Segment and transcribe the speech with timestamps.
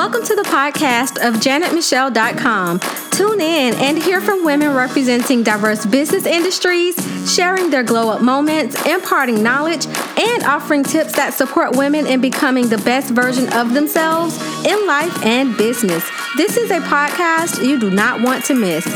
[0.00, 2.80] Welcome to the podcast of janetmichelle.com.
[3.10, 6.96] Tune in and hear from women representing diverse business industries,
[7.30, 12.70] sharing their glow up moments, imparting knowledge, and offering tips that support women in becoming
[12.70, 16.02] the best version of themselves in life and business.
[16.34, 18.86] This is a podcast you do not want to miss.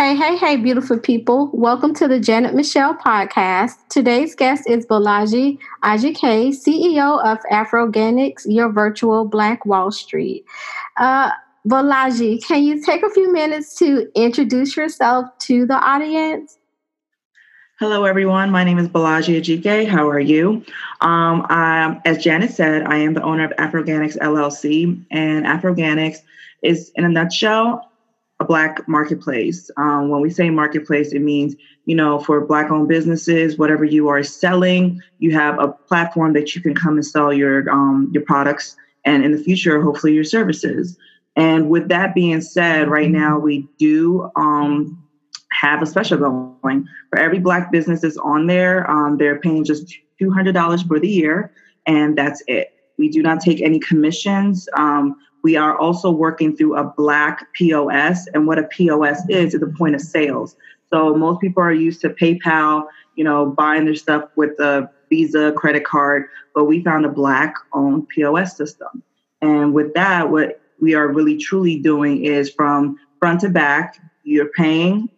[0.00, 1.50] Hey, hey, hey, beautiful people.
[1.52, 3.74] Welcome to the Janet Michelle podcast.
[3.90, 10.46] Today's guest is Bolaji Ajike, CEO of Afroganics, your virtual Black Wall Street.
[10.96, 11.32] Uh,
[11.68, 16.56] Bolaji, can you take a few minutes to introduce yourself to the audience?
[17.78, 18.50] Hello, everyone.
[18.50, 19.86] My name is Bolaji Ajike.
[19.86, 20.64] How are you?
[21.02, 21.46] Um,
[22.06, 26.20] as Janet said, I am the owner of Afroganics LLC, and Afroganics
[26.62, 27.89] is, in a nutshell,
[28.40, 29.70] a black marketplace.
[29.76, 31.54] Um, when we say marketplace, it means
[31.84, 36.54] you know for black owned businesses, whatever you are selling, you have a platform that
[36.54, 40.24] you can come and sell your um, your products, and in the future, hopefully, your
[40.24, 40.98] services.
[41.36, 45.02] And with that being said, right now we do um,
[45.52, 48.90] have a special going for every black business that's on there.
[48.90, 51.52] Um, they're paying just two hundred dollars for the year,
[51.86, 52.72] and that's it.
[52.96, 54.68] We do not take any commissions.
[54.76, 58.26] Um, we are also working through a black POS.
[58.28, 60.56] And what a POS is, is the point of sales.
[60.92, 62.84] So most people are used to PayPal,
[63.16, 67.54] you know, buying their stuff with a Visa credit card, but we found a black
[67.72, 69.02] owned POS system.
[69.40, 74.50] And with that, what we are really truly doing is from front to back, you're
[74.56, 75.08] paying,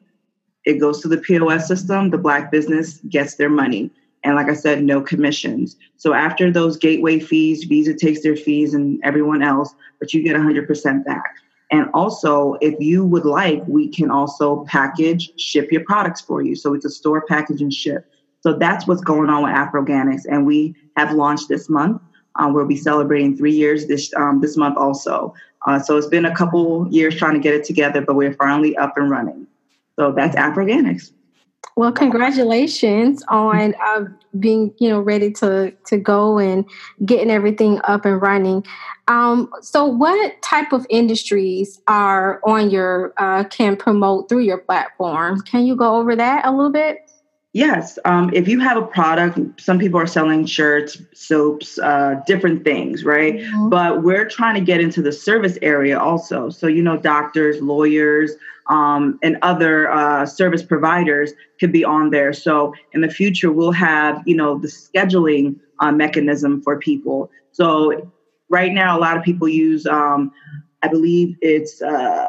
[0.65, 3.91] it goes to the POS system, the black business gets their money.
[4.25, 5.77] And like I said, no commissions.
[5.97, 10.37] So after those gateway fees, Visa takes their fees and everyone else, but you get
[10.37, 11.37] 100% back.
[11.73, 16.55] And also, if you would like, we can also package, ship your products for you.
[16.55, 18.12] So it's a store, package, and ship.
[18.43, 20.23] So that's what's going on with Afroganics.
[20.28, 22.03] And we have launched this month.
[22.37, 25.34] Um, we'll be celebrating three years this um, this month also.
[25.67, 28.77] Uh, so it's been a couple years trying to get it together, but we're finally
[28.77, 29.47] up and running.
[29.97, 31.12] So that's Afroganics.
[31.75, 34.05] Well, congratulations on uh,
[34.39, 36.67] being, you know, ready to to go and
[37.06, 38.65] getting everything up and running.
[39.09, 45.41] Um, so, what type of industries are on your uh, can promote through your platform?
[45.43, 47.11] Can you go over that a little bit?
[47.55, 47.99] Yes.
[48.06, 53.05] Um, if you have a product, some people are selling shirts, soaps, uh, different things,
[53.05, 53.34] right?
[53.34, 53.69] Mm-hmm.
[53.69, 56.49] But we're trying to get into the service area also.
[56.49, 58.33] So, you know, doctors, lawyers,
[58.69, 62.33] um, and other uh, service providers could be on there.
[62.33, 67.31] So, in the future, we'll have, you know, the scheduling uh, mechanism for people.
[67.53, 68.11] So,
[68.49, 70.33] right now, a lot of people use, um,
[70.83, 72.28] I believe it's, uh,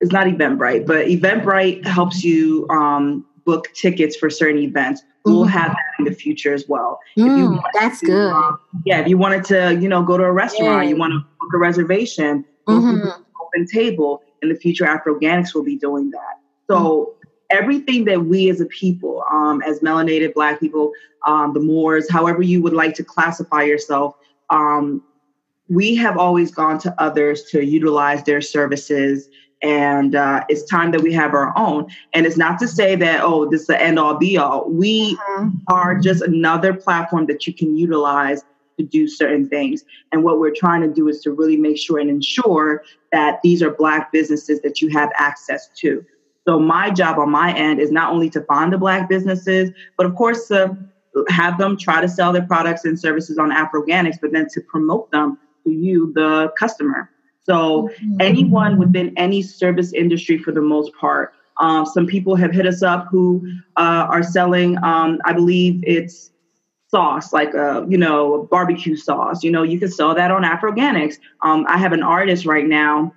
[0.00, 5.02] it's not Eventbrite, but Eventbrite helps you um, book tickets for certain events.
[5.24, 5.50] We'll mm-hmm.
[5.50, 6.98] have that in the future as well.
[7.18, 8.32] Mm, that's to, good.
[8.32, 10.90] Um, yeah, if you wanted to, you know, go to a restaurant, yeah.
[10.90, 13.08] you want to book a reservation, mm-hmm.
[13.42, 14.22] open table.
[14.42, 16.38] In the future, Afroganics will be doing that.
[16.68, 17.14] So
[17.50, 20.92] everything that we as a people, um, as melanated Black people,
[21.26, 24.14] um, the Moors, however you would like to classify yourself,
[24.50, 25.02] um,
[25.68, 29.28] we have always gone to others to utilize their services
[29.62, 31.86] and uh, it's time that we have our own.
[32.14, 34.68] And it's not to say that oh, this is the end all be all.
[34.70, 35.58] We mm-hmm.
[35.68, 38.42] are just another platform that you can utilize
[38.80, 39.84] to do certain things.
[40.12, 42.82] And what we're trying to do is to really make sure and ensure
[43.12, 46.04] that these are Black businesses that you have access to.
[46.46, 50.06] So my job on my end is not only to find the Black businesses, but
[50.06, 50.76] of course to
[51.28, 55.10] have them try to sell their products and services on Afroganics, but then to promote
[55.10, 57.10] them to you, the customer.
[57.42, 58.16] So mm-hmm.
[58.20, 62.82] anyone within any service industry, for the most part, um, some people have hit us
[62.82, 64.82] up who uh, are selling.
[64.82, 66.29] Um, I believe it's
[66.90, 69.42] sauce, like a you know barbecue sauce.
[69.42, 71.18] You know, you can sell that on Afroganics.
[71.42, 73.12] Um, I have an artist right now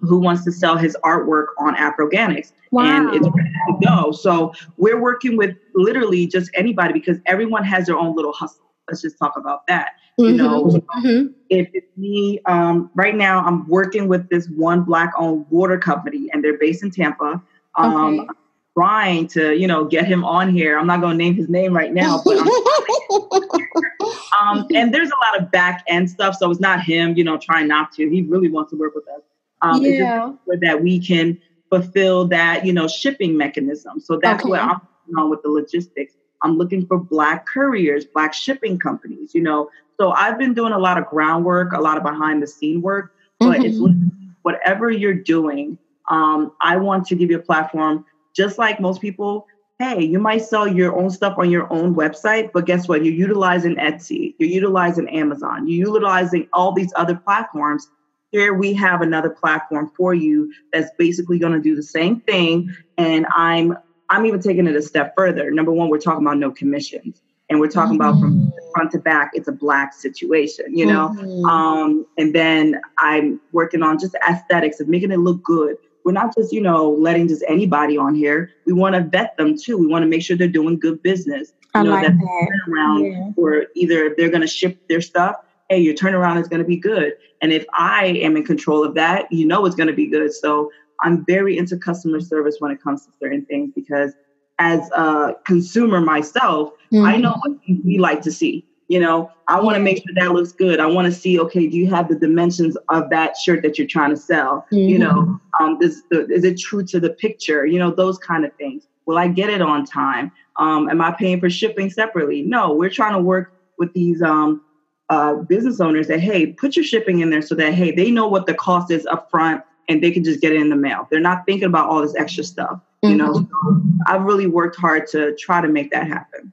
[0.00, 2.52] who wants to sell his artwork on Afroganics.
[2.70, 2.84] Wow.
[2.84, 4.12] And it's ready to go.
[4.12, 8.64] So we're working with literally just anybody because everyone has their own little hustle.
[8.88, 9.92] Let's just talk about that.
[10.20, 10.30] Mm-hmm.
[10.30, 11.26] You know, mm-hmm.
[11.48, 16.28] if it's me, um, right now I'm working with this one black owned water company
[16.32, 17.42] and they're based in Tampa.
[17.76, 18.28] Um, okay.
[18.76, 20.78] Trying to, you know, get him on here.
[20.78, 22.38] I'm not going to name his name right now, but
[24.40, 26.36] um, and there's a lot of back end stuff.
[26.36, 28.08] So it's not him, you know, trying not to.
[28.08, 29.22] He really wants to work with us.
[29.62, 30.32] Um, yeah.
[30.60, 31.40] that we can
[31.70, 33.98] fulfill that, you know, shipping mechanism.
[33.98, 34.50] So that's okay.
[34.50, 34.80] what I'm
[35.16, 36.14] on with the logistics.
[36.42, 39.70] I'm looking for black couriers, black shipping companies, you know.
[39.98, 43.14] So I've been doing a lot of groundwork, a lot of behind the scene work,
[43.38, 43.64] but mm-hmm.
[43.64, 45.78] it's whatever you're doing.
[46.10, 48.04] Um, I want to give you a platform,
[48.34, 49.46] just like most people
[49.78, 53.04] hey, you might sell your own stuff on your own website, but guess what?
[53.04, 57.88] You're utilizing Etsy, you're utilizing Amazon, you're utilizing all these other platforms.
[58.30, 62.74] Here we have another platform for you that's basically going to do the same thing.
[62.98, 63.76] And I'm
[64.10, 65.50] I'm even taking it a step further.
[65.50, 67.22] Number one, we're talking about no commissions.
[67.50, 68.08] And we're talking mm-hmm.
[68.08, 68.70] about from mm-hmm.
[68.74, 71.14] front to back, it's a black situation, you know?
[71.16, 71.44] Mm-hmm.
[71.44, 76.34] Um, and then I'm working on just aesthetics of making it look good we're not
[76.34, 78.50] just, you know, letting just anybody on here.
[78.66, 79.78] We want to vet them too.
[79.78, 81.52] We want to make sure they're doing good business.
[81.74, 82.48] You I know, like that.
[82.68, 83.30] around yeah.
[83.36, 85.36] or either they're going to ship their stuff.
[85.70, 87.14] Hey, your turnaround is going to be good.
[87.40, 90.32] And if I am in control of that, you know it's going to be good.
[90.32, 90.70] So
[91.00, 94.12] I'm very into customer service when it comes to certain things because
[94.58, 97.04] as a consumer myself, mm-hmm.
[97.04, 98.66] I know what we like to see.
[98.88, 100.78] You know, I want to make sure that looks good.
[100.78, 103.86] I want to see, okay, do you have the dimensions of that shirt that you're
[103.86, 104.66] trying to sell?
[104.70, 104.76] Mm-hmm.
[104.76, 107.64] You know, um, is, is it true to the picture?
[107.64, 108.86] You know, those kind of things.
[109.06, 110.32] Will I get it on time?
[110.58, 112.42] Um, am I paying for shipping separately?
[112.42, 114.62] No, we're trying to work with these um,
[115.08, 118.28] uh, business owners that, hey, put your shipping in there so that, hey, they know
[118.28, 121.08] what the cost is up front and they can just get it in the mail.
[121.10, 122.80] They're not thinking about all this extra stuff.
[123.04, 123.08] Mm-hmm.
[123.08, 123.98] You know, mm-hmm.
[123.98, 126.52] so I've really worked hard to try to make that happen.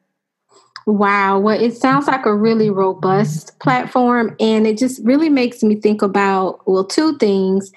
[0.85, 1.39] Wow.
[1.39, 4.35] Well, it sounds like a really robust platform.
[4.39, 7.71] And it just really makes me think about, well, two things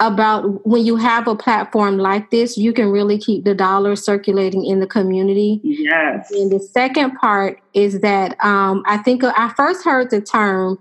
[0.00, 4.64] about when you have a platform like this, you can really keep the dollar circulating
[4.64, 5.60] in the community.
[5.62, 6.30] Yes.
[6.32, 10.78] And the second part is that um, I think I first heard the term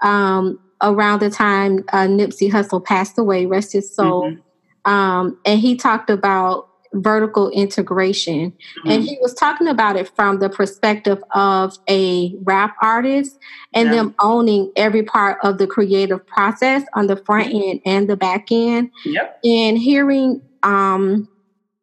[0.00, 4.30] um, around the time uh, Nipsey Hussle passed away, rest his soul.
[4.30, 4.90] Mm-hmm.
[4.90, 8.50] Um, and he talked about vertical integration.
[8.50, 8.90] Mm-hmm.
[8.90, 13.38] And he was talking about it from the perspective of a rap artist
[13.72, 13.96] and yeah.
[13.96, 18.48] them owning every part of the creative process on the front end and the back
[18.50, 18.90] end.
[19.04, 19.40] Yep.
[19.44, 21.28] And hearing um,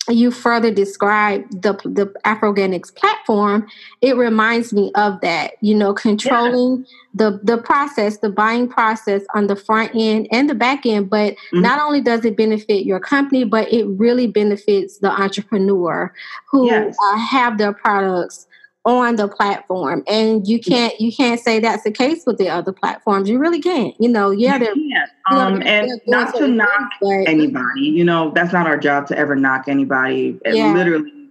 [0.09, 3.67] you further describe the the Afroganics platform,
[4.01, 5.53] it reminds me of that.
[5.61, 6.85] You know, controlling yeah.
[7.13, 11.09] the the process, the buying process on the front end and the back end.
[11.09, 11.61] But mm-hmm.
[11.61, 16.13] not only does it benefit your company, but it really benefits the entrepreneur
[16.49, 16.95] who yes.
[17.03, 18.47] uh, have their products
[18.83, 22.71] on the platform and you can't you can't say that's the case with the other
[22.71, 26.89] platforms you really can't you know yeah they're you know, um, and not to knock
[26.99, 30.73] but, anybody you know that's not our job to ever knock anybody yeah.
[30.73, 31.21] literally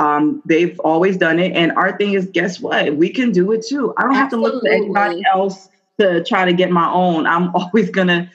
[0.00, 2.96] um, they've always done it and our thing is guess what?
[2.96, 3.92] We can do it too.
[3.98, 5.68] I don't have to look to anybody else
[5.98, 7.26] to try to get my own.
[7.26, 8.30] I'm always gonna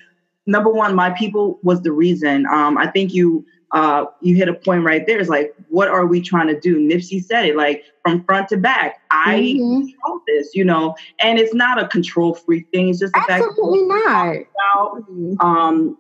[0.46, 2.46] number one my people was the reason.
[2.46, 5.20] Um, i think you uh, you hit a point right there.
[5.20, 6.78] It's like, what are we trying to do?
[6.78, 9.02] Nipsey said it, like from front to back.
[9.12, 9.88] I mm-hmm.
[9.88, 12.90] control this, you know, and it's not a control freak thing.
[12.90, 15.00] It's just the Absolutely fact not.
[15.40, 15.98] About, um,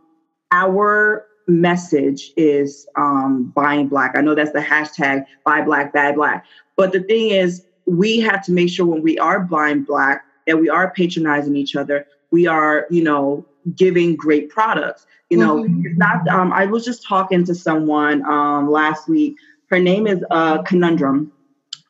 [0.51, 4.13] our message is um, buying black.
[4.15, 6.45] I know that's the hashtag buy black, bad black.
[6.75, 10.59] But the thing is, we have to make sure when we are buying black that
[10.59, 12.07] we are patronizing each other.
[12.31, 13.45] We are, you know,
[13.75, 15.05] giving great products.
[15.29, 15.85] You know, mm-hmm.
[15.85, 16.27] it's not.
[16.27, 19.35] Um, I was just talking to someone um, last week.
[19.69, 21.31] Her name is uh, Conundrum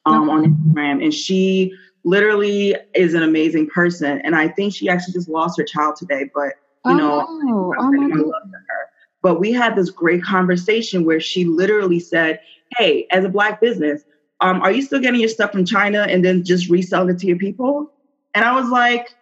[0.05, 1.73] um, on Instagram, and she
[2.05, 4.21] literally is an amazing person.
[4.21, 6.53] And I think she actually just lost her child today, but
[6.85, 8.89] you oh, know, oh, my her.
[9.21, 12.39] But we had this great conversation where she literally said,
[12.77, 14.05] "Hey, as a black business,
[14.39, 17.27] um, are you still getting your stuff from China and then just reselling it to
[17.27, 17.91] your people?"
[18.33, 19.15] And I was like,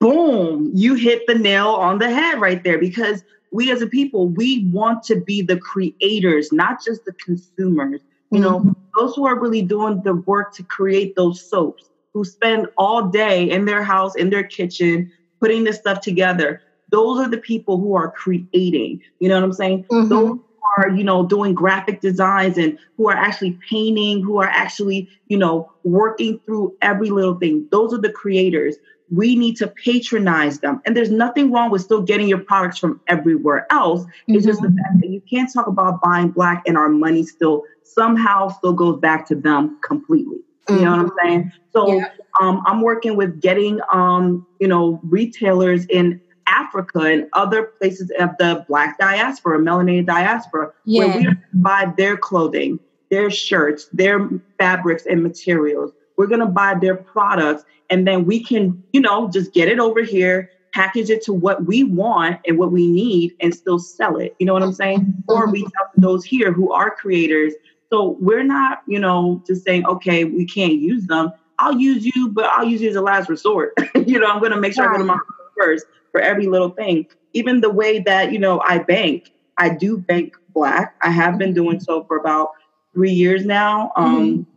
[0.00, 3.22] boom, you hit the nail on the head right there because
[3.52, 8.00] we as a people, we want to be the creators, not just the consumers.
[8.30, 8.72] You know, mm-hmm.
[8.98, 13.48] those who are really doing the work to create those soaps, who spend all day
[13.48, 16.60] in their house, in their kitchen, putting this stuff together.
[16.90, 19.00] Those are the people who are creating.
[19.20, 19.84] You know what I'm saying?
[19.84, 20.08] Mm-hmm.
[20.08, 20.38] Those
[20.76, 25.38] are, you know, doing graphic designs and who are actually painting, who are actually, you
[25.38, 27.66] know, working through every little thing.
[27.70, 28.76] Those are the creators
[29.10, 30.80] we need to patronize them.
[30.84, 34.02] And there's nothing wrong with still getting your products from everywhere else.
[34.02, 34.34] Mm-hmm.
[34.34, 34.78] It's just the mm-hmm.
[34.78, 38.98] fact that you can't talk about buying black and our money still somehow still goes
[38.98, 40.38] back to them completely.
[40.68, 41.28] You know what I'm mm-hmm.
[41.28, 41.52] saying?
[41.72, 42.08] So yeah.
[42.40, 48.30] um, I'm working with getting um, you know retailers in Africa and other places of
[48.38, 51.04] the black diaspora, melanated diaspora, yeah.
[51.04, 55.92] where we buy their clothing, their shirts, their fabrics and materials.
[56.16, 60.02] We're gonna buy their products and then we can, you know, just get it over
[60.02, 64.34] here, package it to what we want and what we need, and still sell it.
[64.38, 65.00] You know what I'm saying?
[65.00, 65.32] Mm-hmm.
[65.32, 67.54] Or reach out to those here who are creators.
[67.90, 71.32] So we're not, you know, just saying, okay, we can't use them.
[71.58, 73.72] I'll use you, but I'll use you as a last resort.
[73.94, 75.18] you know, I'm going to make sure I go to my
[75.58, 77.06] first for every little thing.
[77.32, 80.96] Even the way that, you know, I bank, I do bank black.
[81.02, 82.50] I have been doing so for about
[82.92, 83.92] three years now.
[83.96, 84.55] Um, mm-hmm.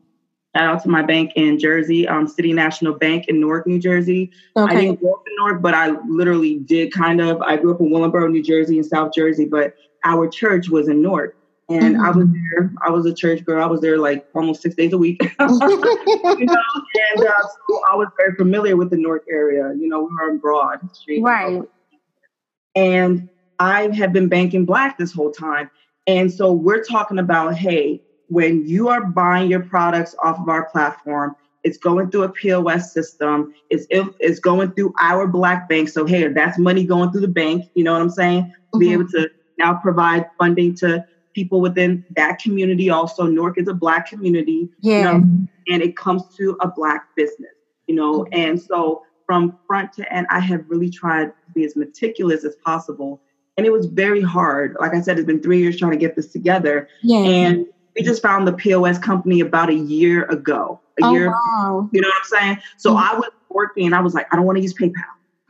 [0.56, 4.32] Shout out to my bank in Jersey, um, City National Bank in Newark, New Jersey.
[4.58, 4.76] Okay.
[4.76, 7.40] I didn't grow up in Newark, but I literally did kind of.
[7.44, 11.04] I grew up in Willingboro, New Jersey, and South Jersey, but our church was in
[11.04, 11.36] Newark.
[11.70, 12.04] And mm-hmm.
[12.04, 12.74] I was there.
[12.84, 13.64] I was a church girl.
[13.64, 15.22] I was there like almost six days a week.
[15.40, 19.72] you know, and uh, so I was very familiar with the Newark area.
[19.80, 21.22] You know, we were on Broad Street.
[21.22, 21.62] Right.
[22.74, 23.30] And
[23.60, 25.70] I have been banking black this whole time.
[26.08, 30.70] And so we're talking about, hey, when you are buying your products off of our
[30.70, 33.54] platform, it's going through a POS system.
[33.70, 35.90] It's it's going through our black bank.
[35.90, 37.70] So hey, that's money going through the bank.
[37.76, 38.44] You know what I'm saying?
[38.44, 38.80] Mm-hmm.
[38.80, 42.90] Be able to now provide funding to people within that community.
[42.90, 44.70] Also, Newark is a black community.
[44.80, 44.98] Yeah.
[44.98, 47.52] You know, and it comes to a black business.
[47.88, 48.34] You know, mm-hmm.
[48.34, 52.56] and so from front to end, I have really tried to be as meticulous as
[52.64, 53.22] possible.
[53.58, 54.78] And it was very hard.
[54.80, 56.88] Like I said, it's been three years trying to get this together.
[57.04, 57.18] Yeah.
[57.18, 57.68] And
[58.00, 60.80] we just found the POS company about a year ago.
[61.02, 61.90] A oh, year, wow.
[61.92, 62.58] you know what I'm saying?
[62.78, 63.16] So mm-hmm.
[63.16, 65.04] I was working, I was like, I don't want to use PayPal.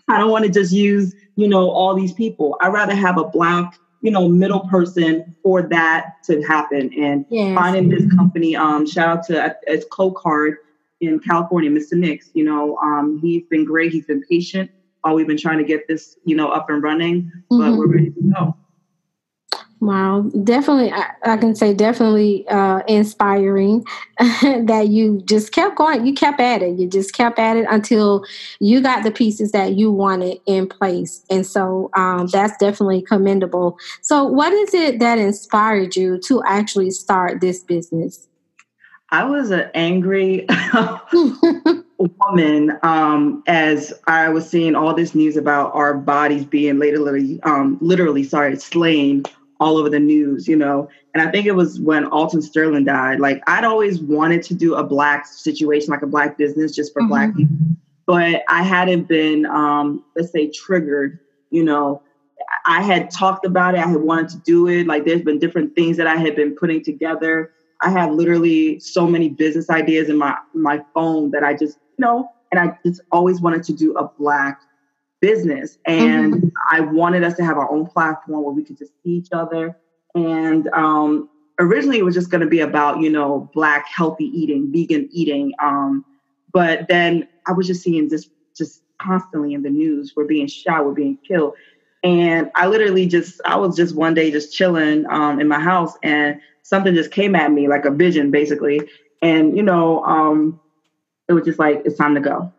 [0.08, 2.58] I don't want to just use, you know, all these people.
[2.62, 6.92] I'd rather have a black, you know, middle person for that to happen.
[6.98, 7.56] And yes.
[7.56, 10.58] finding this company, um, shout out to it's Card
[11.02, 11.94] in California, Mr.
[11.94, 12.32] Nix.
[12.34, 13.92] You know, um, he's been great.
[13.92, 17.32] He's been patient while we've been trying to get this, you know, up and running.
[17.52, 17.78] But mm-hmm.
[17.78, 18.58] we're ready to go.
[19.82, 23.86] Wow, definitely, I, I, can say definitely uh, inspiring
[24.20, 26.06] that you just kept going.
[26.06, 26.78] You kept at it.
[26.78, 28.26] You just kept at it until
[28.60, 31.24] you got the pieces that you wanted in place.
[31.30, 33.78] And so um, that's definitely commendable.
[34.02, 38.28] So, what is it that inspired you to actually start this business?
[39.12, 40.46] I was an angry
[41.98, 47.78] woman um, as I was seeing all this news about our bodies being literally, um,
[47.80, 49.24] literally, sorry, slain
[49.60, 50.90] all over the news, you know.
[51.14, 53.20] And I think it was when Alton Sterling died.
[53.20, 57.02] Like I'd always wanted to do a black situation, like a black business just for
[57.02, 57.10] mm-hmm.
[57.10, 57.56] black people.
[58.06, 61.20] But I hadn't been, um, let's say, triggered,
[61.52, 62.02] you know.
[62.66, 63.80] I had talked about it.
[63.80, 64.88] I had wanted to do it.
[64.88, 67.52] Like there's been different things that I had been putting together.
[67.82, 72.06] I have literally so many business ideas in my my phone that I just, you
[72.06, 74.62] know, and I just always wanted to do a black
[75.22, 75.78] business.
[75.86, 76.48] And mm-hmm.
[76.70, 79.78] I wanted us to have our own platform where we could just see each other.
[80.16, 84.72] And um, originally it was just going to be about, you know, black healthy eating,
[84.72, 85.54] vegan eating.
[85.62, 86.06] Um,
[86.52, 90.14] but then I was just seeing this just constantly in the news.
[90.16, 91.54] We're being shot, we're being killed.
[92.04, 95.94] And I literally just, I was just one day just chilling um, in my house
[96.02, 98.82] and something just came at me like a vision basically.
[99.22, 100.60] And, you know, um,
[101.28, 102.54] it was just like, it's time to go.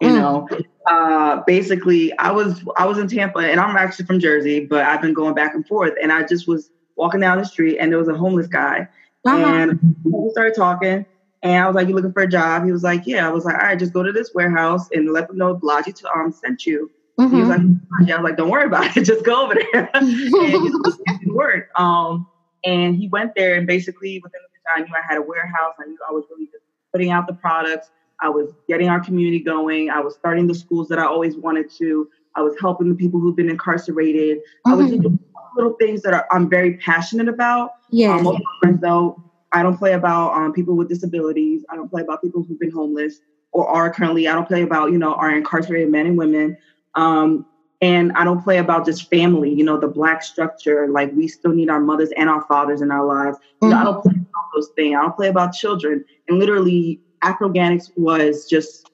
[0.00, 0.64] You mm.
[0.88, 5.02] Uh, basically I was I was in Tampa and I'm actually from Jersey, but I've
[5.02, 5.92] been going back and forth.
[6.02, 8.88] And I just was walking down the street and there was a homeless guy.
[9.26, 9.36] Uh-huh.
[9.36, 11.04] And we started talking.
[11.42, 12.64] And I was like, You looking for a job?
[12.64, 13.28] He was like, Yeah.
[13.28, 15.94] I was like, All right, just go to this warehouse and let them know Bolaji
[15.96, 16.90] to um sent you.
[17.20, 17.34] Mm-hmm.
[17.34, 17.60] He was like,
[18.06, 18.14] yeah.
[18.14, 19.90] I was like, Don't worry about it, just go over there.
[19.94, 21.68] and he work.
[21.78, 22.26] Um,
[22.64, 25.74] and he went there and basically within the time I knew I had a warehouse.
[25.78, 27.90] I knew I was really just putting out the products.
[28.20, 29.90] I was getting our community going.
[29.90, 32.08] I was starting the schools that I always wanted to.
[32.34, 34.38] I was helping the people who've been incarcerated.
[34.38, 34.72] Mm-hmm.
[34.72, 35.02] I was mm-hmm.
[35.02, 35.18] doing
[35.56, 37.72] little things that are, I'm very passionate about.
[37.90, 38.16] Yeah.
[38.16, 39.22] Um, though,
[39.52, 41.64] I don't play about um, people with disabilities.
[41.70, 43.20] I don't play about people who've been homeless
[43.52, 44.28] or are currently.
[44.28, 46.56] I don't play about you know our incarcerated men and women.
[46.94, 47.46] Um,
[47.80, 49.52] and I don't play about just family.
[49.52, 50.88] You know the black structure.
[50.88, 53.38] Like we still need our mothers and our fathers in our lives.
[53.38, 53.66] Mm-hmm.
[53.66, 54.96] You know, I don't play about those things.
[54.96, 56.04] I don't play about children.
[56.28, 58.90] And literally, Afroganics was just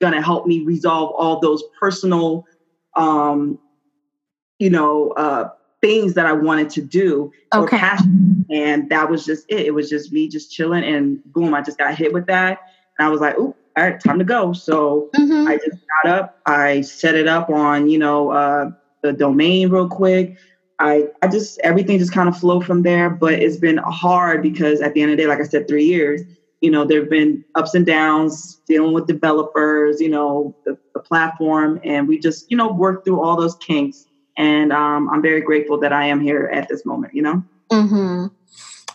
[0.00, 2.46] going to help me resolve all those personal,
[2.96, 3.58] um,
[4.58, 5.50] you know, uh,
[5.80, 7.76] things that I wanted to do okay.
[7.76, 8.44] or passion.
[8.50, 9.60] And that was just it.
[9.60, 12.60] It was just me just chilling and boom, I just got hit with that.
[12.98, 14.52] And I was like, oh, all right, time to go.
[14.52, 15.48] So mm-hmm.
[15.48, 18.70] I just got up, I set it up on, you know, uh,
[19.02, 20.36] the domain real quick.
[20.78, 24.80] I, I just everything just kind of flowed from there, but it's been hard because
[24.80, 26.22] at the end of the day, like I said, three years,
[26.60, 31.00] you know, there have been ups and downs dealing with developers, you know, the, the
[31.00, 34.06] platform, and we just, you know, work through all those kinks.
[34.36, 37.42] And um, I'm very grateful that I am here at this moment, you know?
[37.70, 38.26] Mm-hmm.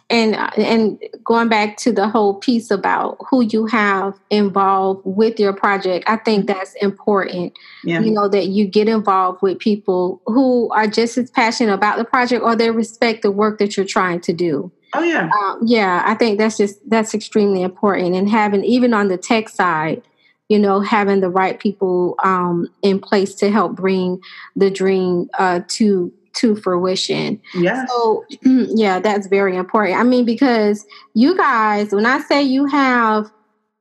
[0.08, 5.52] And and going back to the whole piece about who you have involved with your
[5.52, 7.58] project, I think that's important.
[7.84, 8.02] Yeah.
[8.02, 12.06] You know that you get involved with people who are just as passionate about the
[12.06, 14.72] project or they respect the work that you're trying to do.
[14.98, 15.30] Oh yeah.
[15.40, 19.50] Um, yeah, I think that's just that's extremely important, and having even on the tech
[19.50, 20.02] side,
[20.50, 24.22] you know, having the right people um, in place to help bring
[24.56, 27.42] the dream uh, to to fruition.
[27.54, 27.86] Yeah.
[27.88, 30.00] So yeah, that's very important.
[30.00, 33.32] I mean, because you guys, when I say you have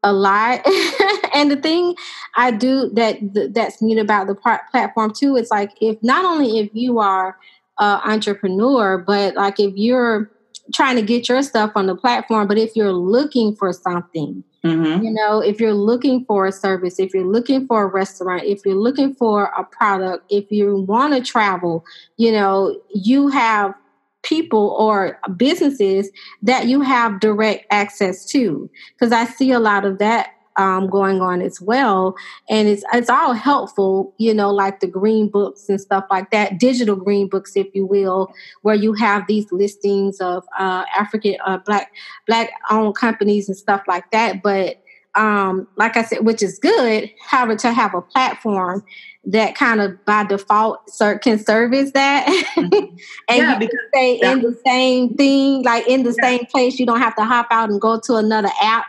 [0.02, 0.61] a lot,
[1.35, 1.94] and the thing
[2.37, 3.18] I do that
[3.52, 7.37] that's neat about the platform too, it's like if not only if you are
[7.78, 10.30] an entrepreneur, but like if you're
[10.73, 15.04] trying to get your stuff on the platform, but if you're looking for something, mm-hmm.
[15.04, 18.61] you know, if you're looking for a service, if you're looking for a restaurant, if
[18.64, 21.85] you're looking for a product, if you want to travel,
[22.16, 23.75] you know, you have
[24.23, 26.11] people or businesses
[26.42, 28.71] that you have direct access to.
[28.94, 32.14] Because I see a lot of that um, going on as well.
[32.49, 36.58] And it's it's all helpful, you know, like the green books and stuff like that,
[36.58, 38.32] digital green books, if you will,
[38.62, 41.92] where you have these listings of uh, African uh, black
[42.26, 44.42] black owned companies and stuff like that.
[44.42, 44.80] But
[45.14, 48.84] um, like I said, which is good, however, to have a platform
[49.26, 50.80] that kind of by default
[51.23, 52.96] can service that mm-hmm.
[53.28, 56.28] and yeah, you can stay in the same thing like in the yeah.
[56.28, 58.84] same place you don't have to hop out and go to another app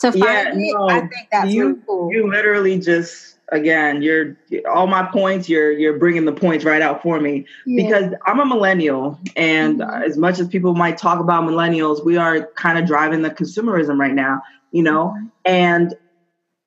[0.00, 0.56] to find yeah, it.
[0.56, 2.12] No, I think that's you, really cool.
[2.12, 4.36] You literally just again, you're
[4.68, 5.48] all my points.
[5.48, 7.84] You're you're bringing the points right out for me yeah.
[7.84, 10.02] because I'm a millennial, and mm-hmm.
[10.02, 13.98] as much as people might talk about millennials, we are kind of driving the consumerism
[13.98, 14.42] right now.
[14.72, 15.26] You know, mm-hmm.
[15.44, 15.94] and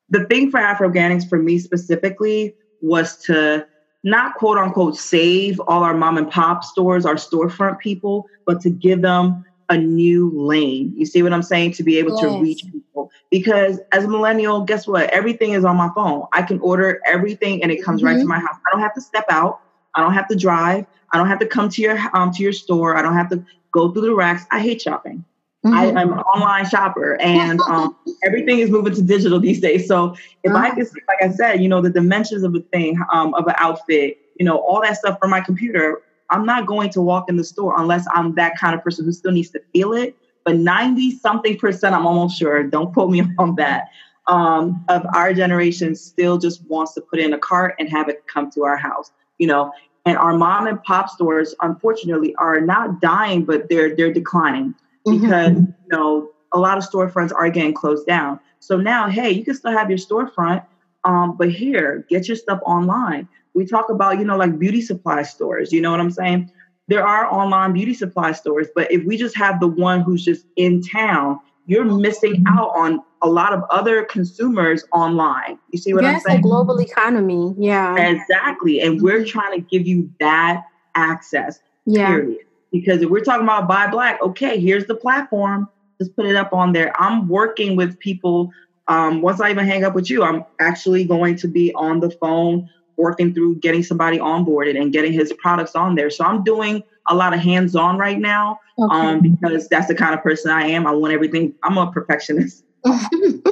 [0.09, 3.65] the thing for Afroganics for me specifically was to
[4.03, 8.69] not quote unquote save all our mom and pop stores, our storefront people, but to
[8.69, 10.93] give them a new lane.
[10.95, 11.73] You see what I'm saying?
[11.73, 12.21] To be able yes.
[12.21, 13.11] to reach people.
[13.29, 15.09] Because as a millennial, guess what?
[15.11, 16.25] Everything is on my phone.
[16.33, 18.07] I can order everything and it comes mm-hmm.
[18.07, 18.29] right to mm-hmm.
[18.29, 18.55] my house.
[18.67, 19.61] I don't have to step out.
[19.95, 20.85] I don't have to drive.
[21.11, 22.95] I don't have to come to your um to your store.
[22.95, 24.43] I don't have to go through the racks.
[24.51, 25.23] I hate shopping.
[25.65, 25.97] Mm-hmm.
[25.97, 29.87] I, am an online shopper and um, everything is moving to digital these days.
[29.87, 33.33] So if I can, like I said, you know, the dimensions of a thing, um,
[33.33, 37.01] of an outfit, you know, all that stuff from my computer, I'm not going to
[37.01, 39.93] walk in the store unless I'm that kind of person who still needs to feel
[39.93, 40.15] it.
[40.45, 43.89] But 90 something percent, I'm almost sure, don't quote me on that,
[44.27, 48.25] um, of our generation still just wants to put in a cart and have it
[48.27, 49.71] come to our house, you know.
[50.05, 54.73] And our mom and pop stores, unfortunately, are not dying, but they're they're declining
[55.05, 55.21] mm-hmm.
[55.21, 55.61] because mm-hmm.
[55.61, 58.39] you know a lot of storefronts are getting closed down.
[58.59, 60.65] So now, hey, you can still have your storefront,
[61.03, 63.27] um, but here, get your stuff online
[63.59, 66.49] we talk about, you know, like beauty supply stores, you know what I'm saying?
[66.87, 70.45] There are online beauty supply stores, but if we just have the one who's just
[70.55, 72.57] in town, you're missing mm-hmm.
[72.57, 75.59] out on a lot of other consumers online.
[75.71, 76.37] You see what yes, I'm saying?
[76.37, 77.53] Yes, a global economy.
[77.59, 77.95] Yeah.
[77.97, 78.79] Exactly.
[78.79, 79.27] And we're mm-hmm.
[79.27, 80.63] trying to give you that
[80.95, 81.59] access.
[81.85, 82.07] Yeah.
[82.07, 82.37] Period.
[82.71, 85.67] Because if we're talking about buy black, okay, here's the platform.
[85.99, 86.93] Just put it up on there.
[86.99, 88.51] I'm working with people.
[88.87, 92.09] Um, once I even hang up with you, I'm actually going to be on the
[92.09, 96.09] phone working through getting somebody onboarded and getting his products on there.
[96.09, 98.95] So I'm doing a lot of hands on right now okay.
[98.95, 100.85] um, because that's the kind of person I am.
[100.85, 102.63] I want everything, I'm a perfectionist.
[102.85, 103.43] so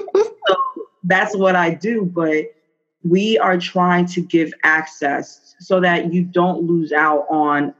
[1.06, 2.06] that's what I do.
[2.06, 2.54] But
[3.04, 7.74] we are trying to give access so that you don't lose out on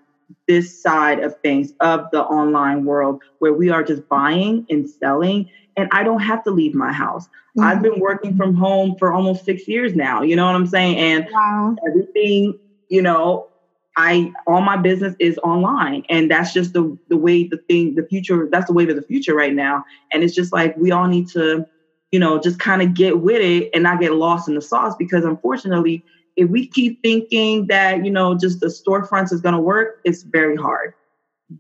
[0.48, 5.50] this side of things of the online world where we are just buying and selling
[5.78, 7.28] and I don't have to leave my house.
[7.28, 7.64] Mm-hmm.
[7.64, 10.24] I've been working from home for almost six years now.
[10.24, 10.98] You know what I'm saying?
[10.98, 11.76] And wow.
[11.88, 12.60] everything,
[12.90, 13.48] you know,
[13.96, 18.04] I all my business is online, and that's just the the way the thing, the
[18.04, 18.48] future.
[18.52, 19.86] That's the wave of the future right now.
[20.12, 21.66] And it's just like we all need to,
[22.12, 24.96] you know, just kind of get with it and not get lost in the sauce.
[24.98, 26.04] Because unfortunately,
[26.38, 30.24] if we keep thinking that you know just the storefronts is going to work, it's
[30.24, 30.94] very hard.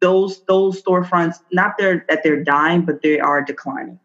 [0.01, 3.99] Those those storefronts, not they're that they're dying, but they are declining.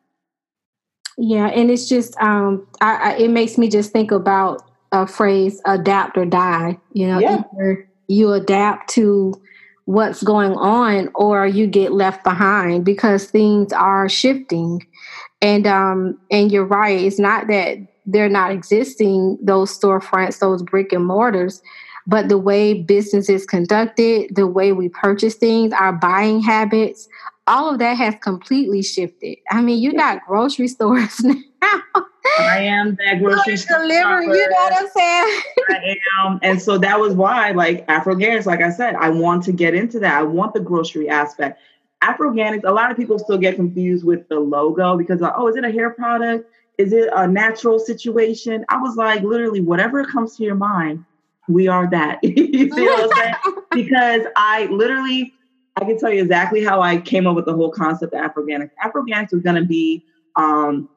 [1.18, 5.60] Yeah, and it's just um, I, I, it makes me just think about a phrase
[5.66, 6.78] adapt or die.
[6.94, 7.42] You know, yeah.
[7.54, 9.34] either you adapt to
[9.84, 14.86] what's going on or you get left behind because things are shifting.
[15.42, 20.92] And um and you're right, it's not that they're not existing, those storefronts, those brick
[20.92, 21.62] and mortars,
[22.06, 27.08] but the way business is conducted, the way we purchase things, our buying habits,
[27.46, 29.38] all of that has completely shifted.
[29.50, 31.36] I mean, you got grocery stores now.
[32.38, 33.78] I am that grocery store.
[33.82, 35.40] Delivery, you know what I'm saying?
[35.70, 36.38] I am.
[36.42, 39.98] And so that was why, like Afroganics, like I said, I want to get into
[40.00, 40.14] that.
[40.14, 41.60] I want the grocery aspect.
[42.02, 45.56] Afroganics, a lot of people still get confused with the logo because, like, oh, is
[45.56, 46.48] it a hair product?
[46.82, 48.64] Is it a natural situation?
[48.68, 51.04] I was like, literally, whatever comes to your mind,
[51.48, 52.18] we are that.
[52.24, 53.56] you see what I'm saying?
[53.70, 55.32] because I literally
[55.76, 58.72] I can tell you exactly how I came up with the whole concept of Afroganics.
[58.84, 60.88] Afroganics was going to be um,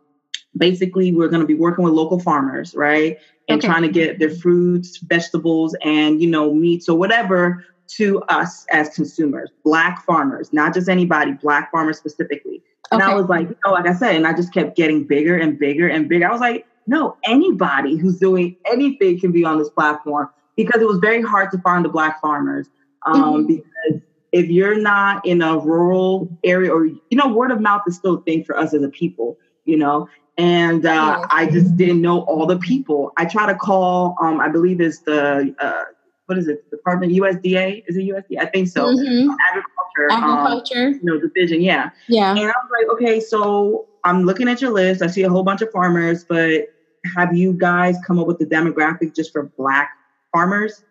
[0.57, 3.19] basically we're going to be working with local farmers, right?
[3.47, 3.67] And okay.
[3.67, 7.63] trying to get their fruits, vegetables, and you know meats or whatever
[7.97, 12.63] to us as consumers, black farmers, not just anybody, black farmers specifically.
[12.91, 13.11] And okay.
[13.11, 15.87] I was like, oh, like I said, and I just kept getting bigger and bigger
[15.87, 16.27] and bigger.
[16.27, 20.87] I was like, no, anybody who's doing anything can be on this platform because it
[20.87, 22.67] was very hard to find the black farmers.
[23.05, 23.47] Um, mm-hmm.
[23.47, 27.95] Because if you're not in a rural area, or you know, word of mouth is
[27.95, 30.07] still a thing for us as a people, you know.
[30.37, 33.13] And uh, I just didn't know all the people.
[33.15, 35.85] I try to call, um, I believe it's the uh,
[36.25, 36.69] what is it?
[36.71, 37.83] Department USDA?
[37.87, 38.41] Is it USDA?
[38.41, 38.85] I think so.
[38.85, 39.31] Mm-hmm.
[39.49, 40.11] Agriculture.
[40.11, 40.87] Agriculture.
[40.87, 41.61] Um, you know, division.
[41.61, 41.91] Yeah.
[42.07, 42.31] Yeah.
[42.31, 45.01] And I was like, okay, so I'm looking at your list.
[45.01, 46.67] I see a whole bunch of farmers, but
[47.15, 49.91] have you guys come up with the demographic just for Black
[50.31, 50.83] farmers?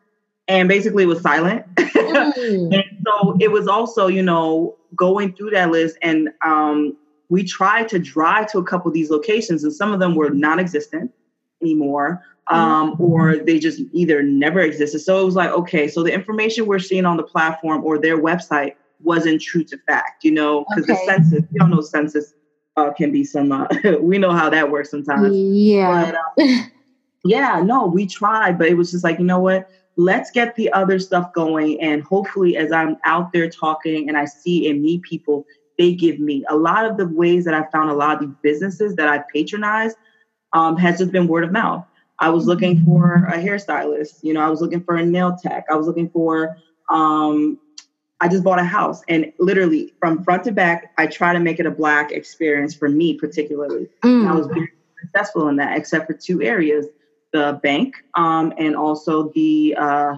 [0.46, 1.64] And basically, it was silent.
[1.76, 2.74] Mm.
[2.74, 6.96] and so it was also, you know, going through that list, and um,
[7.30, 10.30] we tried to drive to a couple of these locations, and some of them were
[10.30, 11.10] non-existent
[11.62, 13.02] anymore um, mm-hmm.
[13.02, 15.00] or they just either never existed.
[15.00, 18.18] So it was like, okay, so the information we're seeing on the platform or their
[18.18, 20.94] website wasn't true to fact, you know, because okay.
[20.94, 22.34] the census, you don't know, census
[22.76, 23.66] uh, can be some, uh,
[24.00, 25.34] we know how that works sometimes.
[25.34, 26.12] Yeah.
[26.36, 26.58] But, uh,
[27.24, 29.68] yeah, no, we tried, but it was just like, you know what?
[29.96, 31.80] Let's get the other stuff going.
[31.80, 35.46] And hopefully, as I'm out there talking and I see and meet people,
[35.78, 38.36] they give me a lot of the ways that I found a lot of these
[38.42, 39.94] businesses that I patronize
[40.52, 41.84] um, has just been word of mouth.
[42.24, 44.24] I was looking for a hairstylist.
[44.24, 45.66] You know, I was looking for a nail tech.
[45.70, 46.56] I was looking for.
[46.88, 47.58] Um,
[48.18, 51.60] I just bought a house, and literally from front to back, I try to make
[51.60, 53.90] it a black experience for me, particularly.
[54.02, 54.26] Mm.
[54.26, 56.86] I was very successful in that, except for two areas:
[57.34, 59.76] the bank, um, and also the.
[59.78, 60.16] Uh,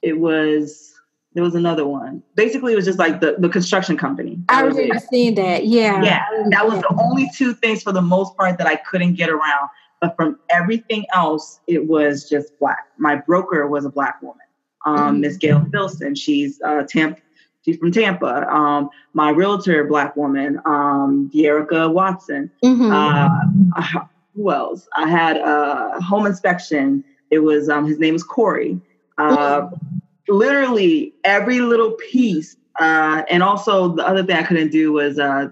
[0.00, 0.94] it was
[1.34, 2.22] there was another one.
[2.36, 4.38] Basically, it was just like the, the construction company.
[4.48, 5.66] I remember seeing that.
[5.66, 6.04] Yeah.
[6.04, 6.24] Yeah.
[6.50, 9.70] That was the only two things for the most part that I couldn't get around.
[10.02, 12.88] But from everything else, it was just black.
[12.98, 14.44] My broker was a black woman,
[14.84, 15.38] um, Miss mm-hmm.
[15.38, 16.16] Gail Filson.
[16.16, 17.22] She's uh, Tampa.
[17.64, 18.52] She's from Tampa.
[18.52, 22.50] Um, my realtor, black woman, um, Watson.
[22.64, 22.90] Mm-hmm.
[22.90, 24.00] Uh,
[24.34, 24.88] who else?
[24.96, 27.04] I had a home inspection.
[27.30, 28.80] It was um, his name is Corey.
[29.18, 29.98] Uh, mm-hmm.
[30.28, 35.50] Literally every little piece, uh, and also the other thing I couldn't do was uh,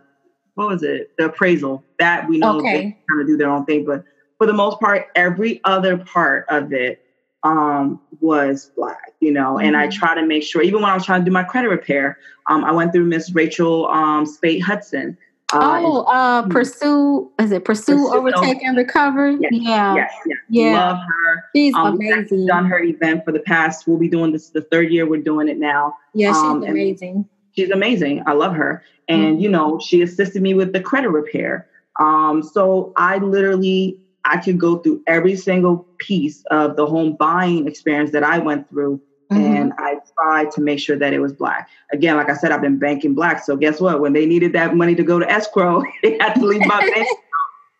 [0.54, 1.12] what was it?
[1.18, 1.84] The appraisal.
[2.00, 2.72] That we know okay.
[2.72, 4.02] they kind of do their own thing, but
[4.40, 7.04] for the most part, every other part of it
[7.42, 9.66] um, was black, you know, mm-hmm.
[9.66, 9.98] and I mm-hmm.
[9.98, 12.16] try to make sure, even when I was trying to do my credit repair,
[12.48, 15.18] um, I went through Miss Rachel um, Spate Hudson.
[15.52, 19.30] Uh, oh, uh, pursue, is it pursue, pursue overtake and recover?
[19.30, 19.94] Yes, yeah.
[19.94, 20.38] Yes, yes.
[20.48, 20.88] Yeah.
[20.88, 21.44] Love her.
[21.54, 22.46] She's um, amazing.
[22.46, 25.48] done her event for the past, we'll be doing this the third year we're doing
[25.48, 25.98] it now.
[26.14, 27.28] Yeah, she's um, amazing.
[27.54, 28.22] She's amazing.
[28.26, 28.82] I love her.
[29.06, 29.40] And, mm-hmm.
[29.42, 31.66] you know, she assisted me with the credit repair.
[31.98, 37.66] Um, so I literally I could go through every single piece of the home buying
[37.66, 39.00] experience that I went through.
[39.30, 39.42] Mm-hmm.
[39.42, 41.68] And I tried to make sure that it was black.
[41.92, 43.44] Again, like I said, I've been banking black.
[43.44, 44.00] So guess what?
[44.00, 47.08] When they needed that money to go to escrow, they had to leave my bank.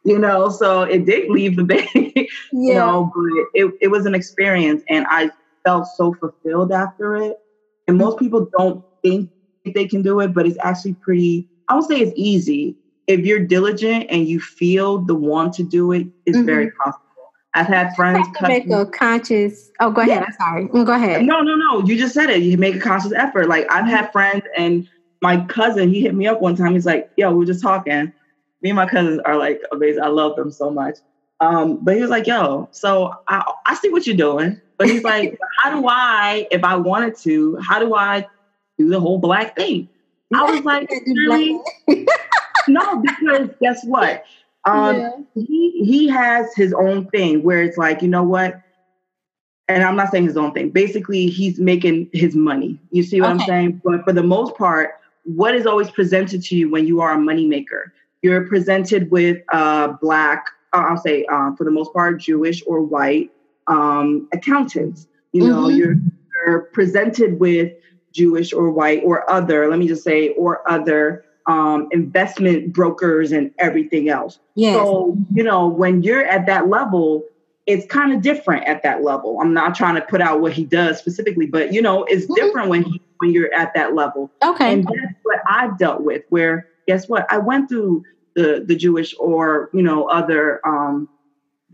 [0.05, 1.91] You know, so it did leave the bank.
[2.53, 2.69] Yeah.
[2.69, 5.31] you know, but it, it was an experience and I
[5.65, 7.37] felt so fulfilled after it.
[7.87, 9.31] And most people don't think
[9.65, 12.77] they can do it, but it's actually pretty, I won't say it's easy
[13.11, 16.47] if you're diligent and you feel the want to do it, it's mm-hmm.
[16.47, 17.05] very possible.
[17.55, 19.71] I've had friends have make a conscious.
[19.81, 20.21] Oh, go ahead.
[20.21, 20.25] Yeah.
[20.27, 20.69] I'm sorry.
[20.69, 21.25] Mm, go ahead.
[21.25, 21.85] No, no, no.
[21.85, 22.43] You just said it.
[22.43, 23.49] You make a conscious effort.
[23.49, 24.89] Like I've had friends, and
[25.21, 26.75] my cousin, he hit me up one time.
[26.75, 28.13] He's like, "Yo, we are just talking."
[28.63, 30.03] Me and my cousins are like amazing.
[30.03, 30.99] I love them so much.
[31.41, 35.03] Um, but he was like, "Yo, so I, I see what you're doing." But he's
[35.03, 38.29] like, "How do I, if I wanted to, how do I
[38.79, 39.89] do the whole black thing?"
[40.33, 41.59] I was like, "Really?"
[42.71, 44.25] no, because guess what?
[44.67, 45.11] Um, yeah.
[45.35, 48.61] he he has his own thing where it's like, you know what?
[49.69, 50.71] And I'm not saying his own thing.
[50.71, 52.79] Basically, he's making his money.
[52.91, 53.41] You see what okay.
[53.41, 53.83] I'm saying?
[53.85, 57.17] But for the most part, what is always presented to you when you are a
[57.17, 57.93] moneymaker?
[58.23, 62.83] You're presented with uh, black, uh, I'll say uh, for the most part, Jewish or
[62.83, 63.31] white
[63.69, 65.07] um, accountants.
[65.33, 65.77] You know, mm-hmm.
[65.77, 65.95] you're,
[66.47, 67.73] you're presented with
[68.13, 73.51] Jewish or white or other, let me just say, or other um, investment brokers and
[73.59, 74.39] everything else.
[74.55, 74.77] Yes.
[74.77, 77.25] So, you know, when you're at that level,
[77.67, 79.39] it's kind of different at that level.
[79.41, 82.35] I'm not trying to put out what he does specifically, but you know, it's mm-hmm.
[82.35, 84.31] different when he when you're at that level.
[84.43, 84.73] Okay.
[84.73, 86.23] And that's what I've dealt with.
[86.29, 87.27] Where guess what?
[87.31, 88.05] I went through
[88.37, 91.09] the the Jewish or you know other um,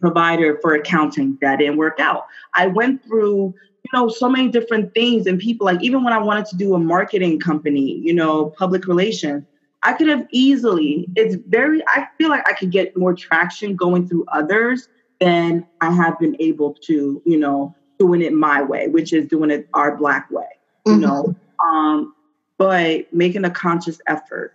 [0.00, 2.26] provider for accounting that didn't work out.
[2.54, 6.18] I went through you know so many different things and people like even when I
[6.18, 9.44] wanted to do a marketing company, you know, public relations
[9.82, 14.08] I could have easily, it's very, I feel like I could get more traction going
[14.08, 14.88] through others
[15.20, 19.50] than I have been able to, you know, doing it my way, which is doing
[19.50, 20.44] it our black way.
[20.86, 21.02] you mm-hmm.
[21.02, 21.36] know.
[21.64, 22.14] Um,
[22.58, 24.52] but making a conscious effort.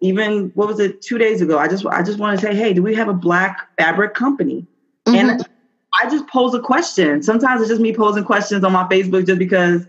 [0.00, 1.58] Even what was it two days ago?
[1.58, 4.66] I just I just want to say, hey, do we have a black fabric company?
[5.06, 5.30] Mm-hmm.
[5.30, 5.48] And
[6.00, 7.22] I just pose a question.
[7.22, 9.86] Sometimes it's just me posing questions on my Facebook just because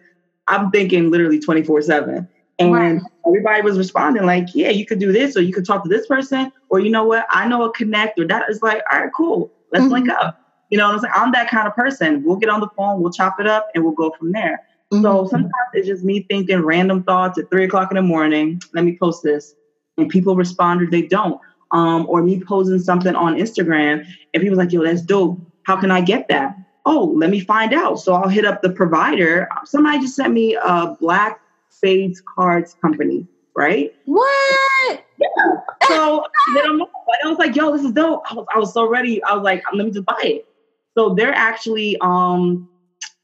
[0.48, 2.28] I'm thinking literally 24 7.
[2.66, 3.02] And right.
[3.28, 6.08] everybody was responding like, yeah, you could do this, or you could talk to this
[6.08, 9.12] person, or you know what, I know a connect, or that is like, all right,
[9.16, 9.94] cool, let's mm-hmm.
[9.94, 10.40] link up.
[10.70, 11.14] You know I'm saying?
[11.16, 12.24] I'm that kind of person.
[12.24, 14.62] We'll get on the phone, we'll chop it up, and we'll go from there.
[14.92, 15.04] Mm-hmm.
[15.04, 18.62] So sometimes it's just me thinking random thoughts at three o'clock in the morning.
[18.74, 19.56] Let me post this.
[19.98, 21.40] And people respond or they don't.
[21.72, 25.40] Um, or me posting something on Instagram and people like, yo, that's dope.
[25.64, 26.58] How can I get that?
[26.86, 28.00] Oh, let me find out.
[28.00, 29.48] So I'll hit up the provider.
[29.64, 31.40] Somebody just sent me a black
[31.82, 33.92] spades cards company, right?
[34.06, 35.04] What?
[35.18, 35.28] Yeah.
[35.88, 38.22] So then I'm, I was like, yo, this is dope.
[38.30, 39.24] I was, I was so ready.
[39.24, 40.46] I was like, let me just buy it.
[40.96, 42.70] So they're actually um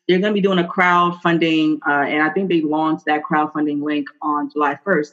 [0.08, 3.84] they're going to be doing a crowdfunding, uh, and I think they launched that crowdfunding
[3.84, 5.10] link on July 1st.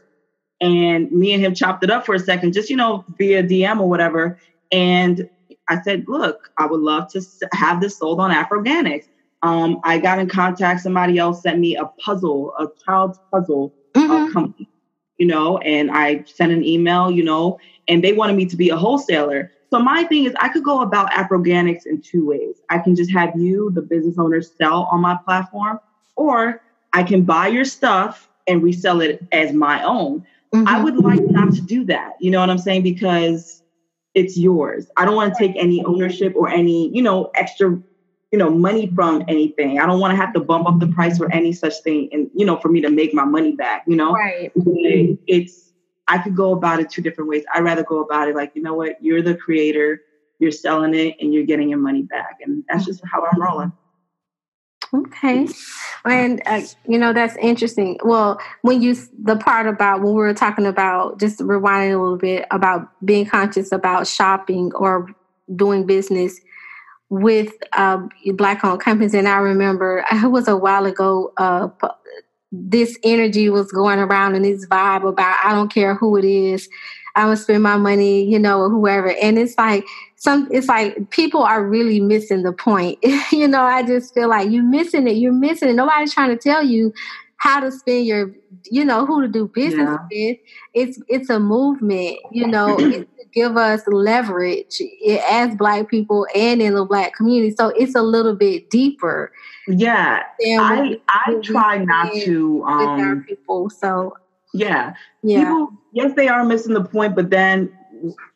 [0.60, 3.80] And me and him chopped it up for a second, just you know, via DM
[3.80, 4.38] or whatever.
[4.70, 5.28] And
[5.68, 9.06] I said, "Look, I would love to have this sold on Afroganics."
[9.44, 10.80] Um, I got in contact.
[10.80, 14.10] Somebody else sent me a puzzle, a child's puzzle uh, mm-hmm.
[14.10, 14.68] uh, company,
[15.18, 18.70] you know, and I sent an email, you know, and they wanted me to be
[18.70, 19.52] a wholesaler.
[19.68, 22.56] So my thing is I could go about Afroganics in two ways.
[22.70, 25.78] I can just have you, the business owner, sell on my platform,
[26.16, 26.62] or
[26.94, 30.24] I can buy your stuff and resell it as my own.
[30.54, 30.68] Mm-hmm.
[30.68, 32.12] I would like not to do that.
[32.18, 32.82] You know what I'm saying?
[32.82, 33.62] Because
[34.14, 34.86] it's yours.
[34.96, 37.76] I don't want to take any ownership or any, you know, extra,
[38.34, 39.78] you know, money from anything.
[39.78, 42.28] I don't want to have to bump up the price for any such thing and,
[42.34, 44.12] you know, for me to make my money back, you know?
[44.12, 44.50] Right.
[45.28, 45.70] It's
[46.08, 47.44] I could go about it two different ways.
[47.54, 50.02] I'd rather go about it like, you know what, you're the creator,
[50.40, 52.38] you're selling it, and you're getting your money back.
[52.42, 53.70] And that's just how I'm rolling.
[54.92, 55.46] Okay.
[56.04, 58.00] And, uh, you know, that's interesting.
[58.02, 62.18] Well, when you, the part about when we were talking about, just rewinding a little
[62.18, 65.08] bit about being conscious about shopping or
[65.54, 66.40] doing business
[67.10, 69.14] with uh, black owned companies.
[69.14, 71.68] And I remember it was a while ago, uh,
[72.52, 76.68] this energy was going around and this vibe about I don't care who it is,
[77.16, 79.12] I'm gonna spend my money, you know, or whoever.
[79.22, 79.84] And it's like
[80.16, 82.98] some it's like people are really missing the point.
[83.32, 85.16] you know, I just feel like you're missing it.
[85.16, 85.74] You're missing it.
[85.74, 86.92] Nobody's trying to tell you
[87.44, 88.34] how to spend your
[88.70, 90.30] you know who to do business yeah.
[90.30, 90.38] with.
[90.72, 94.80] It's it's a movement you know it's to give us leverage
[95.30, 97.54] as black people and in the black community.
[97.54, 99.30] So it's a little bit deeper
[99.68, 100.22] yeah.
[100.40, 104.14] i i try not to um people so
[104.56, 104.94] yeah.
[105.22, 105.40] Yeah.
[105.40, 107.72] People yes they are missing the point but then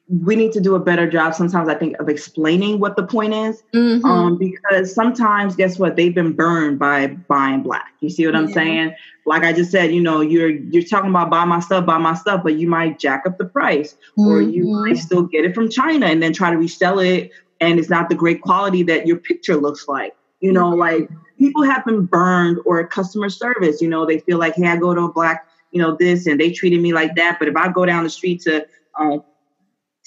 [0.09, 3.35] we need to do a better job sometimes i think of explaining what the point
[3.35, 4.05] is mm-hmm.
[4.07, 8.41] um, because sometimes guess what they've been burned by buying black you see what yeah.
[8.41, 8.95] i'm saying
[9.27, 12.15] like i just said you know you're you're talking about buy my stuff buy my
[12.15, 14.29] stuff but you might jack up the price mm-hmm.
[14.29, 14.89] or you mm-hmm.
[14.89, 18.09] might still get it from china and then try to resell it and it's not
[18.09, 20.81] the great quality that your picture looks like you know mm-hmm.
[20.81, 24.77] like people have been burned or customer service you know they feel like hey i
[24.77, 27.57] go to a black you know this and they treated me like that but if
[27.57, 28.67] i go down the street to
[28.99, 29.23] um,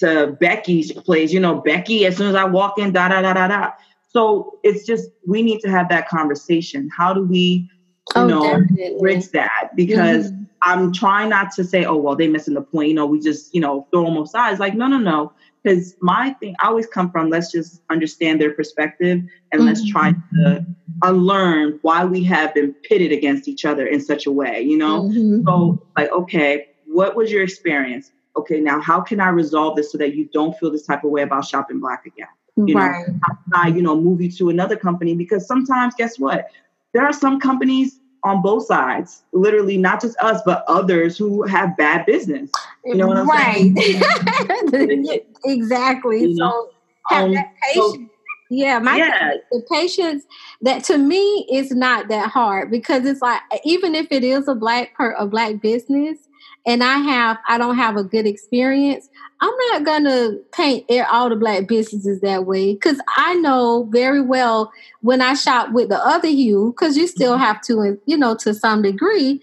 [0.01, 3.33] to Becky's place, you know, Becky, as soon as I walk in, da da da
[3.33, 3.71] da da.
[4.09, 6.89] So it's just we need to have that conversation.
[6.95, 7.69] How do we,
[8.15, 8.97] you oh, know, definitely.
[8.99, 9.71] bridge that?
[9.75, 10.43] Because mm-hmm.
[10.63, 12.89] I'm trying not to say, oh well, they're missing the point.
[12.89, 14.51] You know, we just, you know, throw them aside.
[14.51, 15.31] It's like, no, no, no.
[15.63, 19.65] Because my thing, I always come from let's just understand their perspective and mm-hmm.
[19.65, 20.65] let's try to
[21.03, 25.03] unlearn why we have been pitted against each other in such a way, you know?
[25.03, 25.45] Mm-hmm.
[25.45, 28.11] So like, okay, what was your experience?
[28.35, 31.11] Okay, now how can I resolve this so that you don't feel this type of
[31.11, 32.27] way about shopping black again?
[32.57, 33.07] You right.
[33.07, 35.15] know, how can I, you know, move you to another company?
[35.15, 36.47] Because sometimes, guess what?
[36.93, 41.75] There are some companies on both sides, literally not just us, but others who have
[41.77, 42.51] bad business.
[42.85, 43.73] You know what I'm right.
[43.75, 45.19] saying?
[45.45, 46.21] exactly.
[46.21, 46.49] You know?
[46.49, 46.71] So
[47.11, 47.95] have um, that patience.
[47.95, 48.07] So,
[48.49, 49.35] yeah, my yeah.
[49.49, 50.25] the patience
[50.61, 54.55] that to me is not that hard because it's like even if it is a
[54.55, 56.17] black per a black business,
[56.65, 59.09] and I have I don't have a good experience,
[59.41, 64.71] I'm not gonna paint all the black businesses that way because I know very well
[65.01, 67.43] when I shop with the other hue, because you still mm-hmm.
[67.43, 69.41] have to, and you know, to some degree.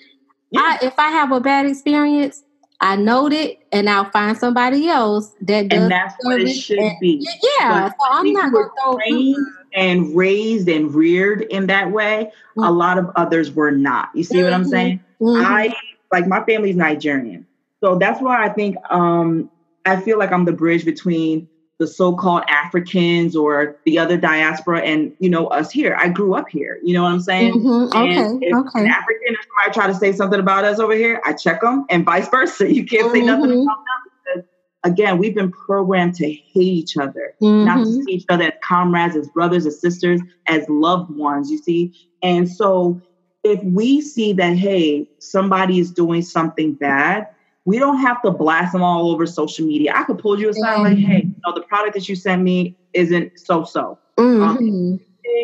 [0.50, 0.60] Yeah.
[0.62, 2.42] I, if I have a bad experience,
[2.80, 5.82] I note it and I'll find somebody else that does.
[5.82, 7.26] And that's what it should and, be.
[7.58, 12.30] Yeah, but so I'm not going to trained and raised and reared in that way.
[12.50, 12.62] Mm-hmm.
[12.62, 14.10] A lot of others were not.
[14.14, 14.44] You see mm-hmm.
[14.44, 15.00] what I'm saying?
[15.20, 15.44] Mm-hmm.
[15.44, 15.74] I
[16.12, 17.46] like my family's Nigerian.
[17.82, 19.50] So that's why I think um,
[19.86, 25.12] I feel like I'm the bridge between the so-called Africans or the other diaspora and
[25.20, 25.96] you know us here.
[25.96, 26.80] I grew up here.
[26.82, 27.54] You know what I'm saying?
[27.54, 27.96] Mm-hmm.
[27.96, 28.18] Okay.
[28.18, 28.80] And if okay.
[28.80, 31.84] an African or somebody try to say something about us over here, I check them
[31.88, 32.72] and vice versa.
[32.74, 33.62] You can't say nothing Mhm.
[33.62, 34.48] about them because
[34.82, 37.64] again, we've been programmed to hate each other, Mm-hmm.
[37.66, 41.58] not to see each other as comrades, as brothers, as sisters, as loved ones, you
[41.58, 41.94] see?
[42.24, 43.00] And so
[43.50, 47.28] if we see that, hey, somebody is doing something bad,
[47.64, 49.92] we don't have to blast them all over social media.
[49.94, 52.76] I could pull you aside like, hey, you know, the product that you sent me
[52.94, 53.98] isn't so-so.
[54.16, 55.00] Mhm.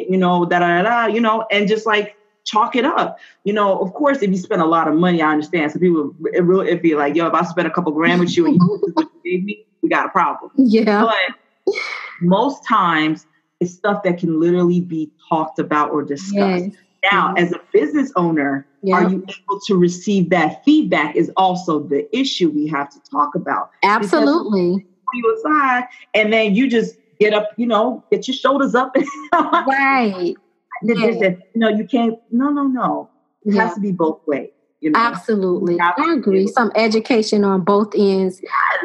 [0.09, 3.19] You know, da da da, you know, and just like chalk it up.
[3.45, 5.73] You know, of course, if you spend a lot of money, I understand.
[5.73, 8.37] So people, it really, it'd be like, yo, if I spend a couple grand with
[8.37, 10.51] you and you this is what you gave me, we got a problem.
[10.57, 11.03] yeah.
[11.05, 11.75] But
[12.21, 13.27] most times,
[13.61, 16.65] it's stuff that can literally be talked about or discussed.
[16.65, 16.75] Yes.
[17.11, 17.45] Now, mm-hmm.
[17.45, 18.97] as a business owner, Yeah.
[18.97, 21.17] are you able to receive that feedback?
[21.17, 23.71] Is also the issue we have to talk about.
[23.83, 24.87] Absolutely.
[25.13, 28.95] You aside, and then you just get up, you know, get your shoulders up.
[29.33, 30.35] Right.
[30.83, 31.35] Yeah.
[31.55, 32.19] no, you can't.
[32.31, 33.09] No, no, no.
[33.47, 33.67] It Yeah.
[33.67, 34.51] has to be both ways.
[34.85, 35.81] You know, Absolutely.
[35.81, 36.47] I agree.
[36.47, 38.43] Some education on both ends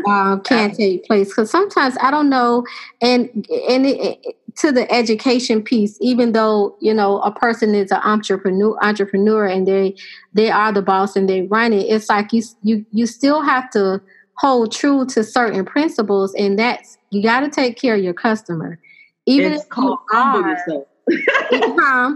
[0.08, 2.64] um, can take place because sometimes I don't know,
[3.02, 3.30] and
[3.68, 8.00] and it, it- to the education piece, even though you know a person is an
[8.06, 9.94] entrepreneur, entrepreneur, and they
[10.34, 13.70] they are the boss and they run it, it's like you you you still have
[13.72, 14.00] to
[14.38, 18.80] hold true to certain principles, and that's you got to take care of your customer,
[19.26, 20.50] even it's if called you are.
[20.50, 20.88] yourself.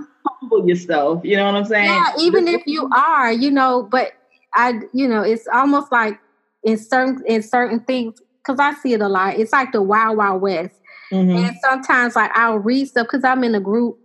[0.25, 1.21] Um, humble yourself.
[1.23, 1.85] You know what I'm saying?
[1.85, 4.13] yeah even if you are you know but
[4.55, 6.19] i you know it's almost like
[6.63, 10.17] in certain in certain things because i see it a lot it's like the wild
[10.17, 10.73] wild west
[11.11, 11.35] Mhm.
[11.47, 13.97] and sometimes like i'll read stuff because i'm in a group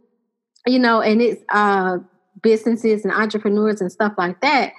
[0.66, 1.98] you know and it's uh
[2.42, 4.72] businesses and entrepreneurs and stuff like that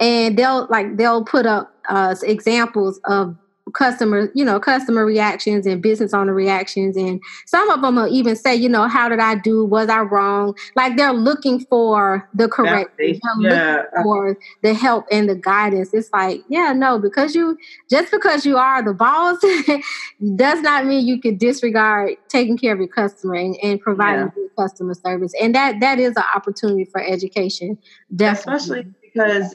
[0.00, 3.36] and they'll like they'll put up uh examples of
[3.72, 8.34] customer you know customer reactions and business owner reactions and some of them will even
[8.36, 12.48] say you know how did i do was i wrong like they're looking for the
[12.48, 13.20] correct they're Validation.
[13.38, 13.82] looking Yeah.
[14.02, 17.56] for the help and the guidance it's like yeah no because you
[17.90, 19.38] just because you are the boss
[20.36, 24.30] does not mean you could disregard taking care of your customer and, and providing Yeah.
[24.34, 27.78] good customer service and that that is an opportunity for education
[28.14, 29.54] definitely especially because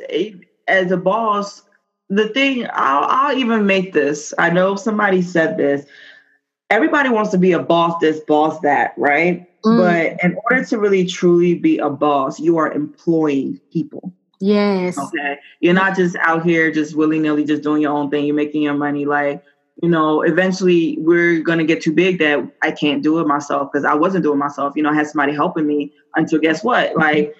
[0.68, 1.62] as a boss
[2.10, 4.34] the thing I'll, I'll even make this.
[4.38, 5.86] I know somebody said this.
[6.70, 9.48] Everybody wants to be a boss this boss that right?
[9.64, 14.14] Mm, but in order to really truly be a boss you are employing people.
[14.40, 14.98] Yes.
[14.98, 15.38] Okay?
[15.60, 18.26] You're not just out here just willy-nilly just doing your own thing.
[18.26, 19.06] You're making your money.
[19.06, 19.44] Like
[19.82, 23.70] you know eventually we're going to get too big that i can't do it myself
[23.70, 24.74] because i wasn't doing it myself.
[24.76, 26.96] You know i had somebody helping me until guess what?
[26.96, 27.36] Like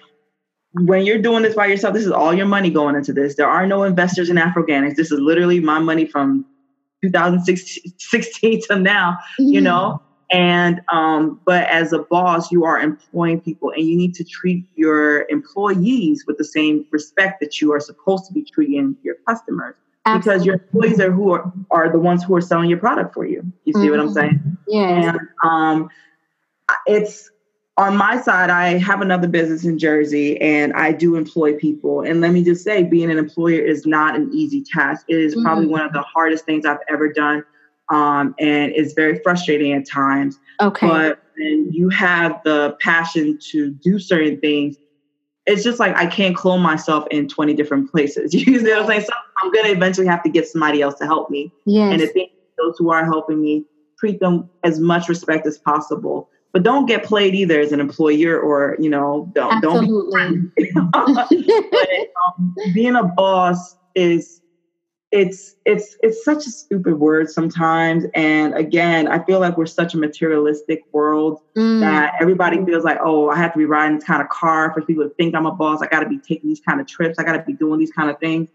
[0.80, 3.34] when you're doing this by yourself this is all your money going into this.
[3.36, 6.44] There are no investors in afroganix this is literally my money from
[7.02, 10.02] 2016 to now you know?
[10.30, 14.64] And um but as a boss you are employing people and you need to treat
[14.74, 19.76] your employees with the same respect that you are supposed to be treating your customers.
[20.12, 23.24] Because your employees are who are, are the ones who are selling your product for
[23.24, 23.42] you.
[23.64, 24.14] You see what i'm Mhm.
[24.14, 24.56] saying?
[24.68, 24.88] Yeah.
[25.14, 25.88] and um
[26.86, 27.30] it's
[27.78, 32.00] on my side i have another business in jersey and i do employ people.
[32.02, 35.04] And let me just say being an employer is not an easy task.
[35.08, 35.70] It is probably Mhm.
[35.70, 37.44] one of the hardest things i've ever done
[37.88, 40.38] um, and it's very frustrating at times.
[40.60, 40.88] Okay.
[40.88, 44.76] But when you have the passion to do certain things
[45.48, 48.34] it's just like i can't clone myself in 20 different places.
[48.34, 49.02] You see what i'm saying?
[49.02, 49.12] So
[49.42, 51.52] i'm going to eventually have to get somebody else to help me.
[51.66, 51.92] Yes.
[51.92, 53.64] and the thing those who are helping me
[54.00, 58.40] treat them as much respect as possible but don't get played either as an employer
[58.40, 64.40] or you know don't absolutely don't be but um, being a boss is
[65.12, 68.06] it's it's it's such a stupid word sometimes.
[68.14, 72.98] And again i feel like we're such a materialistic world Mm, that everybody feels like
[73.02, 75.44] oh i have to be riding this kind of car for people to think i'm
[75.44, 75.82] a boss.
[75.82, 77.18] I got to be taking these kind of trips.
[77.18, 78.48] I got to be doing these kind of things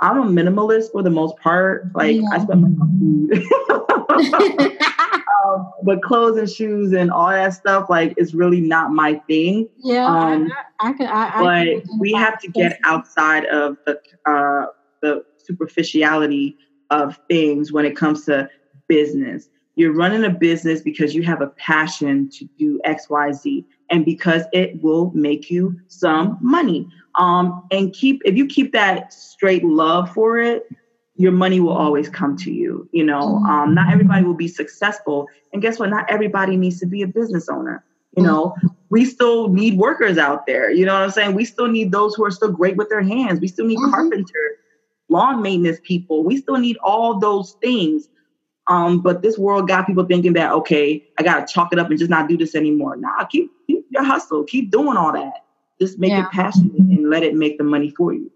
[0.00, 1.90] i'm a minimalist for the most part.
[1.94, 4.78] Like i spend my food.
[5.46, 9.68] Um, but clothes and shoes and all that stuff like is really not my thing.
[9.78, 14.00] Yeah Um, I, I can I, I but we have to get outside of the
[14.26, 14.66] uh,
[15.02, 16.56] the superficiality
[16.90, 18.48] of things when it comes to
[18.88, 19.48] business.
[19.74, 24.04] You're running a business because you have a passion to do X, Y, Z, and
[24.04, 26.88] because it will make you some money.
[27.18, 30.64] Um, and keep if you keep that straight love for it,
[31.16, 32.88] your money will always come to you.
[32.92, 35.90] You know, um, not everybody will be successful, and guess what?
[35.90, 37.84] Not everybody needs to be a business owner.
[38.16, 38.54] You know,
[38.90, 40.70] we still need workers out there.
[40.70, 41.34] You know what I'm saying?
[41.34, 43.40] We still need those who are still great with their hands.
[43.40, 43.90] We still need Mhm.
[43.92, 44.56] carpenters,
[45.10, 46.24] lawn maintenance people.
[46.24, 48.08] We still need all those things.
[48.68, 51.98] Um, but this world got people thinking that okay, I gotta chalk it up and
[51.98, 52.96] just not do this anymore.
[52.96, 53.50] Nah, keep
[53.90, 55.44] your hustle, keep doing all that.
[55.80, 56.26] Just make yeah.
[56.26, 58.30] it passionate and let it make the money for you.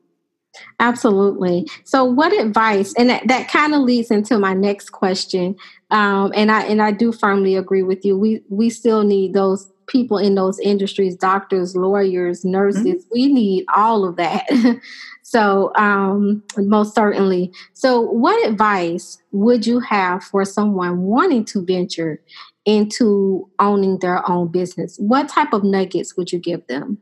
[0.81, 1.67] Absolutely.
[1.85, 2.93] So, what advice?
[2.99, 5.57] And that, that kind of leads into my next question.
[5.91, 8.19] Um, and I and I do firmly agree with you.
[8.19, 13.09] We we still need those people in those industries doctors lawyers nurses mm-hmm.
[13.13, 14.47] we need all of that
[15.23, 22.21] so um, most certainly so what advice would you have for someone wanting to venture
[22.67, 26.99] into owning their own business what type of nuggets would you give them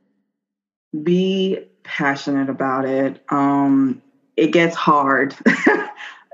[1.03, 4.01] be passionate about it um,
[4.37, 5.35] it gets hard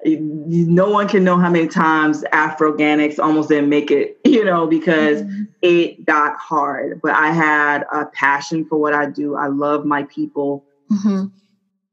[0.05, 5.22] no one can know how many times Afroganix almost didn't make it, you know, because
[5.22, 5.45] mm-hmm.
[5.62, 7.01] it got hard.
[7.03, 9.37] But I had a passion for what I do.
[9.37, 11.27] I love my people mm-hmm.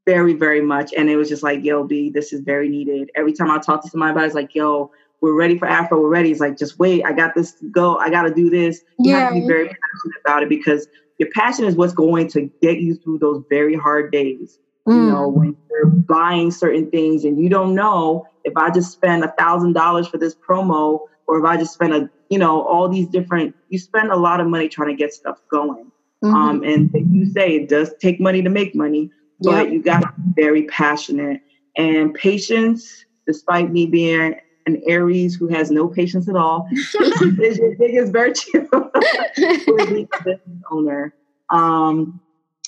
[0.04, 0.92] very, very much.
[0.92, 3.10] And it was just like, yo, B, this is very needed.
[3.14, 4.90] Every time I talk to somebody about it, it's like, yo,
[5.22, 6.32] we're ready for Afro, we're ready.
[6.32, 8.82] It's like, just wait, I got this to go, I got to do this.
[8.98, 9.20] You yeah.
[9.20, 12.80] have to be very passionate about it because your passion is what's going to get
[12.80, 14.58] you through those very hard days.
[14.86, 14.94] Mm.
[14.94, 19.22] You know, when you're buying certain things and you don't know if I just spend
[19.22, 22.88] a thousand dollars for this promo or if I just spend a, you know, all
[22.88, 25.92] these different, you spend a lot of money trying to get stuff going.
[26.24, 26.34] Mm-hmm.
[26.34, 29.10] Um, and you say it does take money to make money,
[29.40, 29.72] but yep.
[29.72, 31.42] you got to be very passionate
[31.76, 34.34] and patience, despite me being
[34.66, 38.68] an Aries who has no patience at all, is your biggest virtue
[40.70, 41.14] owner.
[41.50, 42.20] Um,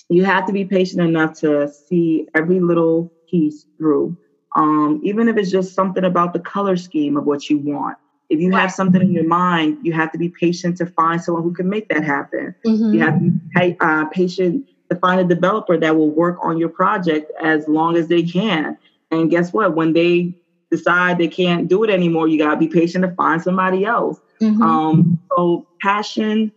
[0.08, 4.16] you have to be patient enough to see every little piece through.
[4.56, 7.98] Um, even if it's just something about the color scheme of what you want.
[8.30, 11.42] If you have something in your mind, you have to be patient to find someone
[11.42, 12.54] who can make that happen.
[12.66, 12.94] Mm-hmm.
[12.94, 16.68] You have to be uh, patient to find a developer that will work on your
[16.68, 18.78] project as long as they can.
[19.10, 19.76] And guess what?
[19.76, 20.34] When they
[20.76, 24.20] decide they can't do it anymore, you got to be patient to find somebody else.
[24.40, 24.62] Mm-hmm.
[24.62, 26.52] Um, so passion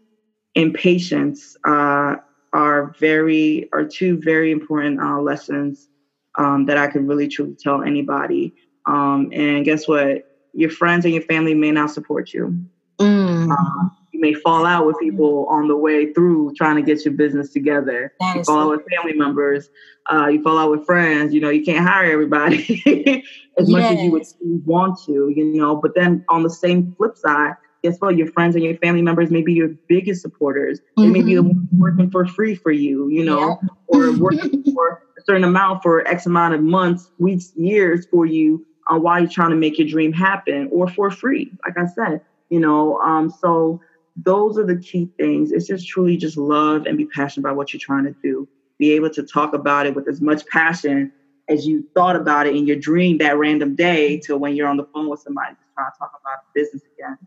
[0.56, 2.16] and patience uh,
[2.54, 5.90] are very are two very important uh, lessons
[6.36, 8.54] um, that I could really truly tell anybody.
[8.86, 10.24] Um, and guess what?
[10.54, 12.58] Your friends and your family may not support you.
[13.00, 13.52] Mm.
[13.52, 17.14] Uh, you may fall out with people on the way through trying to get your
[17.14, 18.14] business together.
[18.36, 19.70] You fall out with family members.
[20.12, 21.36] Uh, you fall out with friends.
[21.36, 22.58] You know, you can't hire everybody
[23.60, 23.72] as yes.
[23.72, 25.32] much as you would want to.
[25.36, 27.54] You know, but then on the same flip side,
[27.84, 28.18] guess what?
[28.18, 30.80] Your friends and your family members may be your biggest supporters.
[30.80, 31.02] Mm-hmm.
[31.04, 31.50] They may be the mm-hmm.
[31.50, 33.70] ones working for free for you, you know, yeah.
[33.86, 38.66] or working for a certain amount for X amount of months, weeks, years for you
[38.90, 41.52] on uh, why you're trying to make your dream happen or for free.
[41.64, 43.80] Like I said, you know, um, so
[44.24, 45.52] those are the key things.
[45.52, 48.48] It's just truly just love and be passionate about what you're trying to do.
[48.80, 51.12] Be able to talk about it with as much passion
[51.50, 54.78] as you thought about it in your dream that random day to when you're on
[54.78, 57.18] the phone with somebody just trying to talk about business again.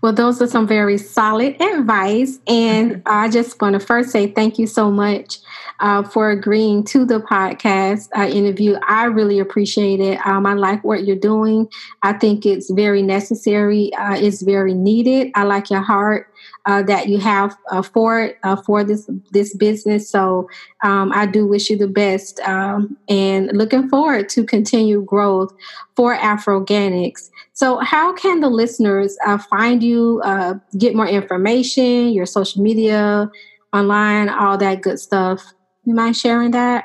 [0.00, 2.38] Well, those are some very solid advice.
[2.46, 5.38] And I just want to first say thank you so much
[5.80, 8.76] uh, for agreeing to the podcast uh, interview.
[8.86, 10.24] I really appreciate it.
[10.26, 11.68] Um, I like what you're doing.
[12.02, 15.30] I think it's very necessary, uh, it's very needed.
[15.34, 16.32] I like your heart
[16.66, 20.08] uh, that you have uh, for uh, for this this business.
[20.08, 20.48] So
[20.84, 25.52] um, I do wish you the best, um, and looking forward to continued growth
[25.96, 27.30] for Afroganix.
[27.58, 33.28] So, how can the listeners uh, find you, uh, get more information, your social media,
[33.72, 35.42] online, all that good stuff?
[35.84, 36.84] You mind sharing that?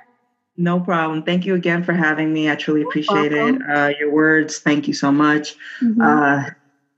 [0.57, 1.21] No problem.
[1.21, 2.49] Thank you again for having me.
[2.49, 3.61] I truly appreciate it.
[3.69, 5.55] Uh, your words, thank you so much.
[5.81, 6.53] Mm-hmm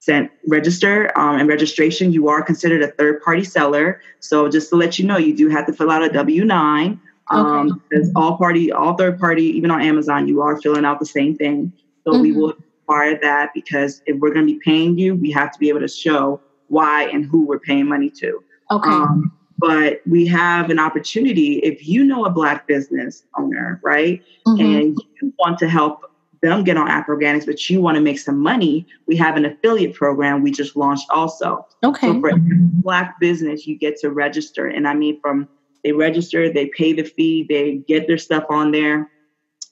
[0.00, 2.12] send, register, um, and registration.
[2.12, 4.00] You are considered a third party seller.
[4.20, 7.00] So just to let you know, you do have to fill out a W 9.
[7.30, 7.80] Um, okay.
[7.90, 11.34] Because all party, all third party, even on Amazon, you are filling out the same
[11.34, 11.72] thing.
[12.06, 12.22] So mm-hmm.
[12.22, 15.58] we will require that because if we're going to be paying you, we have to
[15.58, 18.42] be able to show why and who we're paying money to.
[18.70, 18.90] Okay.
[18.90, 24.60] Um, but we have an opportunity if you know a black business owner right mm-hmm.
[24.60, 26.02] and you want to help
[26.42, 29.94] them get on Afroganix, but you want to make some money, we have an affiliate
[29.94, 31.66] program we just launched also.
[31.82, 32.08] Okay.
[32.08, 34.66] So for black business, you get to register.
[34.66, 35.48] And I mean, from
[35.82, 39.10] they register, they pay the fee, they get their stuff on there,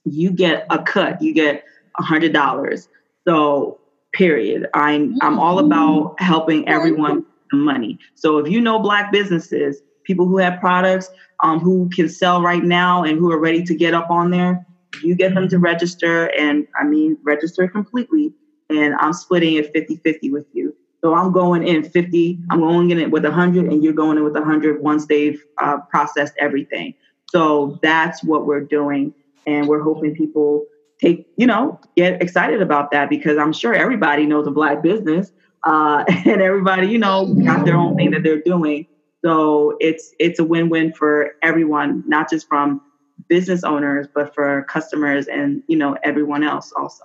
[0.05, 1.64] you get a cut, you get
[1.99, 2.88] a hundred dollars.
[3.26, 3.80] So
[4.14, 4.68] period.
[4.74, 5.66] I'm I'm all mm-hmm.
[5.66, 7.99] about helping everyone the money.
[8.14, 12.62] So if you know black businesses, people who have products um, who can sell right
[12.62, 14.66] now and who are ready to get up on there,
[15.03, 18.32] you get them to register and I mean register completely
[18.70, 20.74] and I'm splitting it 50-50 with you.
[21.03, 24.24] So I'm going in 50, I'm going in it with 100 and you're going in
[24.24, 26.95] with 100 once they've uh, processed everything.
[27.30, 29.12] So that's what we're doing
[29.47, 30.64] and we're hoping people
[31.01, 35.32] take, you know, get excited about that because I'm sure everybody knows a black business
[35.64, 38.86] uh, and everybody, you know, got their own thing that they're doing.
[39.24, 42.82] So it's it's a win-win for everyone, not just from
[43.28, 47.05] business owners, but for customers and you know everyone else also.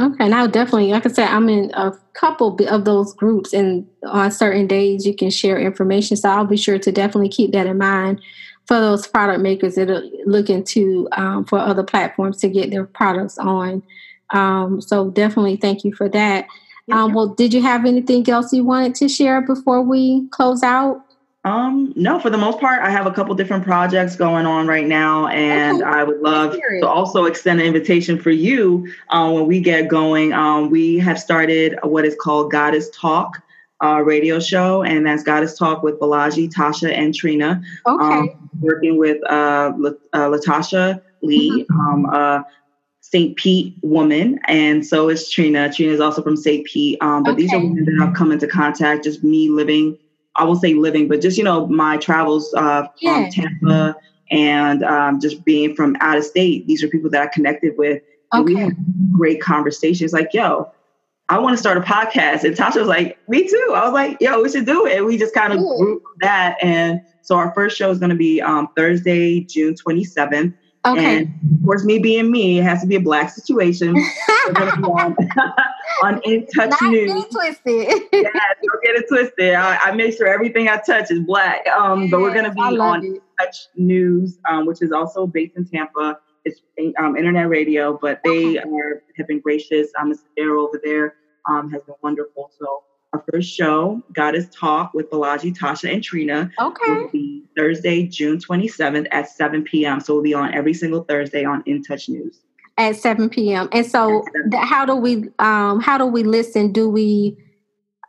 [0.00, 4.32] Okay, now definitely, like I said, I'm in a couple of those groups, and on
[4.32, 6.16] certain days you can share information.
[6.16, 8.20] So I'll be sure to definitely keep that in mind
[8.66, 12.84] for those product makers that are looking to um, for other platforms to get their
[12.84, 13.82] products on.
[14.30, 16.46] Um, so definitely, thank you for that.
[16.92, 21.04] Um, well, did you have anything else you wanted to share before we close out?
[21.44, 24.86] Um, no, for the most part, I have a couple different projects going on right
[24.86, 25.90] now, and okay.
[25.90, 30.32] I would love to also extend an invitation for you uh, when we get going.
[30.32, 33.42] Um, we have started what is called Goddess Talk
[33.84, 37.62] uh, radio show, and that's Goddess Talk with Bolaji, Tasha, and Trina.
[37.86, 38.04] Okay.
[38.04, 39.72] Um, working with uh,
[40.12, 42.06] uh, Latasha Lee, mm-hmm.
[42.06, 42.44] um,
[43.00, 43.36] St.
[43.36, 45.72] Pete woman, and so is Trina.
[45.72, 46.66] Trina is also from St.
[46.66, 46.98] Pete.
[47.02, 47.42] Um, but okay.
[47.42, 49.98] these are women that I've come into contact, just me living,
[50.36, 53.24] I won't say living, but just, you know, my travels uh, yeah.
[53.24, 53.96] from Tampa
[54.30, 56.66] and um, just being from out of state.
[56.66, 58.02] These are people that I connected with.
[58.32, 58.74] And we had
[59.12, 60.72] great conversations like, yo,
[61.28, 62.44] I want to start a podcast.
[62.44, 63.72] And Tasha was like, me too.
[63.74, 64.98] I was like, yo, we should do it.
[64.98, 66.56] And we just kind of grew that.
[66.62, 70.54] And so our first show is going to be um, Thursday, June 27th.
[70.86, 71.16] Okay.
[71.16, 73.96] And of course, me being me, it has to be a black situation.
[74.56, 75.16] on,
[76.02, 77.10] on In Touch Not News.
[77.10, 78.02] Get it twisted.
[78.12, 78.30] yeah,
[78.62, 79.54] don't get it twisted.
[79.54, 81.66] I, I, make sure everything I touch is black.
[81.68, 83.06] Um, yes, but we're going to be on it.
[83.06, 86.18] In Touch News, um, which is also based in Tampa.
[86.44, 86.60] It's
[86.98, 89.88] um, internet radio, but they are, have been gracious.
[89.98, 90.24] Um, Mr.
[90.36, 91.14] Darrow over there
[91.48, 92.50] um, has been wonderful.
[92.58, 92.84] So
[93.14, 96.50] our first show, Goddess Talk with Bolaji, Tasha, and Trina.
[96.60, 96.92] Okay.
[96.92, 100.00] Will be Thursday, June 27th at 7 p.m.
[100.00, 102.40] So we'll be on every single Thursday on In Touch News.
[102.76, 103.68] At 7 p.m.
[103.70, 104.24] And so
[104.54, 106.72] how do we um how do we listen?
[106.72, 107.36] Do we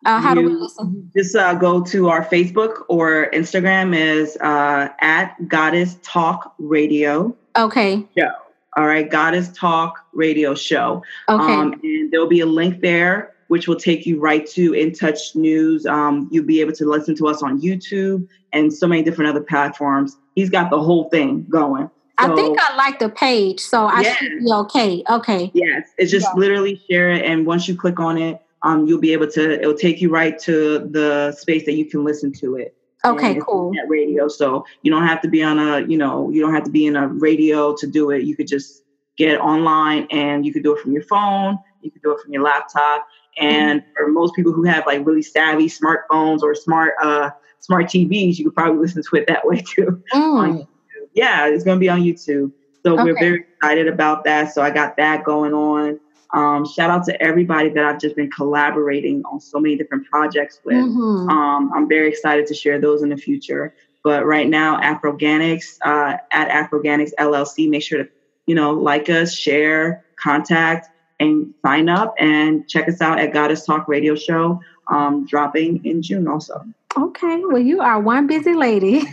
[0.06, 1.12] uh, how you do we listen?
[1.16, 7.36] Just uh, go to our Facebook or Instagram is uh, at Goddess Talk Radio.
[7.56, 8.06] Okay.
[8.18, 8.32] Show.
[8.78, 11.02] All right, Goddess Talk Radio Show.
[11.30, 11.54] Okay.
[11.54, 15.36] Um, and there'll be a link there which will take you right to In Touch
[15.36, 15.86] News.
[15.86, 19.44] Um, you'll be able to listen to us on YouTube and so many different other
[19.44, 20.18] platforms.
[20.36, 21.90] He's got the whole thing going.
[22.20, 24.18] So, I think I like the page, so I yes.
[24.18, 25.04] should be okay.
[25.10, 25.52] Okay.
[25.54, 26.40] Yes, it's just yeah.
[26.40, 29.60] literally share it, and once you click on it, um, you'll be able to.
[29.60, 32.74] It'll take you right to the space that you can listen to it.
[33.06, 33.72] Okay, cool.
[33.88, 36.72] Radio, so you don't have to be on a, you know, you don't have to
[36.72, 38.24] be in a radio to do it.
[38.24, 38.84] You could just
[39.18, 41.58] get online, and you could do it from your phone.
[41.82, 45.22] You could do it from your laptop, and for most people who have like really
[45.22, 47.30] savvy smartphones or smart uh,
[47.60, 50.02] smart TVs, you could probably listen to it that way too.
[50.14, 50.68] Mm.
[51.14, 52.52] Yeah, it's going to be on YouTube.
[52.84, 53.04] So okay.
[53.04, 54.54] we're very excited about that.
[54.54, 56.00] So I got that going on.
[56.36, 60.60] Um, shout out to everybody that I've just been collaborating on so many different projects
[60.66, 60.76] with.
[60.76, 61.30] Mm-hmm.
[61.30, 63.74] Um, I'm very excited to share those in the future.
[64.04, 68.10] But right now, Afroganix uh, at Afroganix LLC, make sure to
[68.46, 70.90] you know like us, share, contact
[71.22, 74.60] and sign up and check us out at Goddess Talk Radio Show,
[74.92, 76.66] um, dropping in June also.
[76.98, 79.00] Okay, well, you are one busy lady.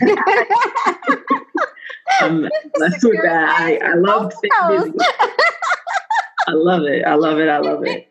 [2.21, 3.55] um, with that.
[3.59, 4.97] I, I love staying busy.
[6.47, 7.03] I love it.
[7.05, 7.49] I love it.
[7.49, 8.07] I love it.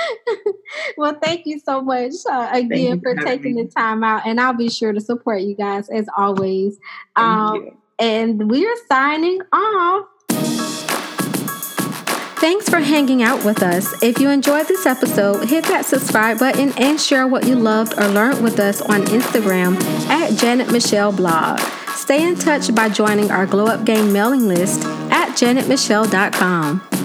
[0.96, 3.64] well, thank you so much uh, again for taking me.
[3.64, 6.78] the time out, and I'll be sure to support you guys as always.
[7.16, 10.06] Um, and we're signing off.
[12.42, 14.02] Thanks for hanging out with us.
[14.02, 18.08] If you enjoyed this episode, hit that subscribe button and share what you loved or
[18.08, 21.60] learned with us on Instagram at Janet Michelle Blog.
[21.94, 27.01] Stay in touch by joining our Glow Up Game mailing list at janetmichelle.com.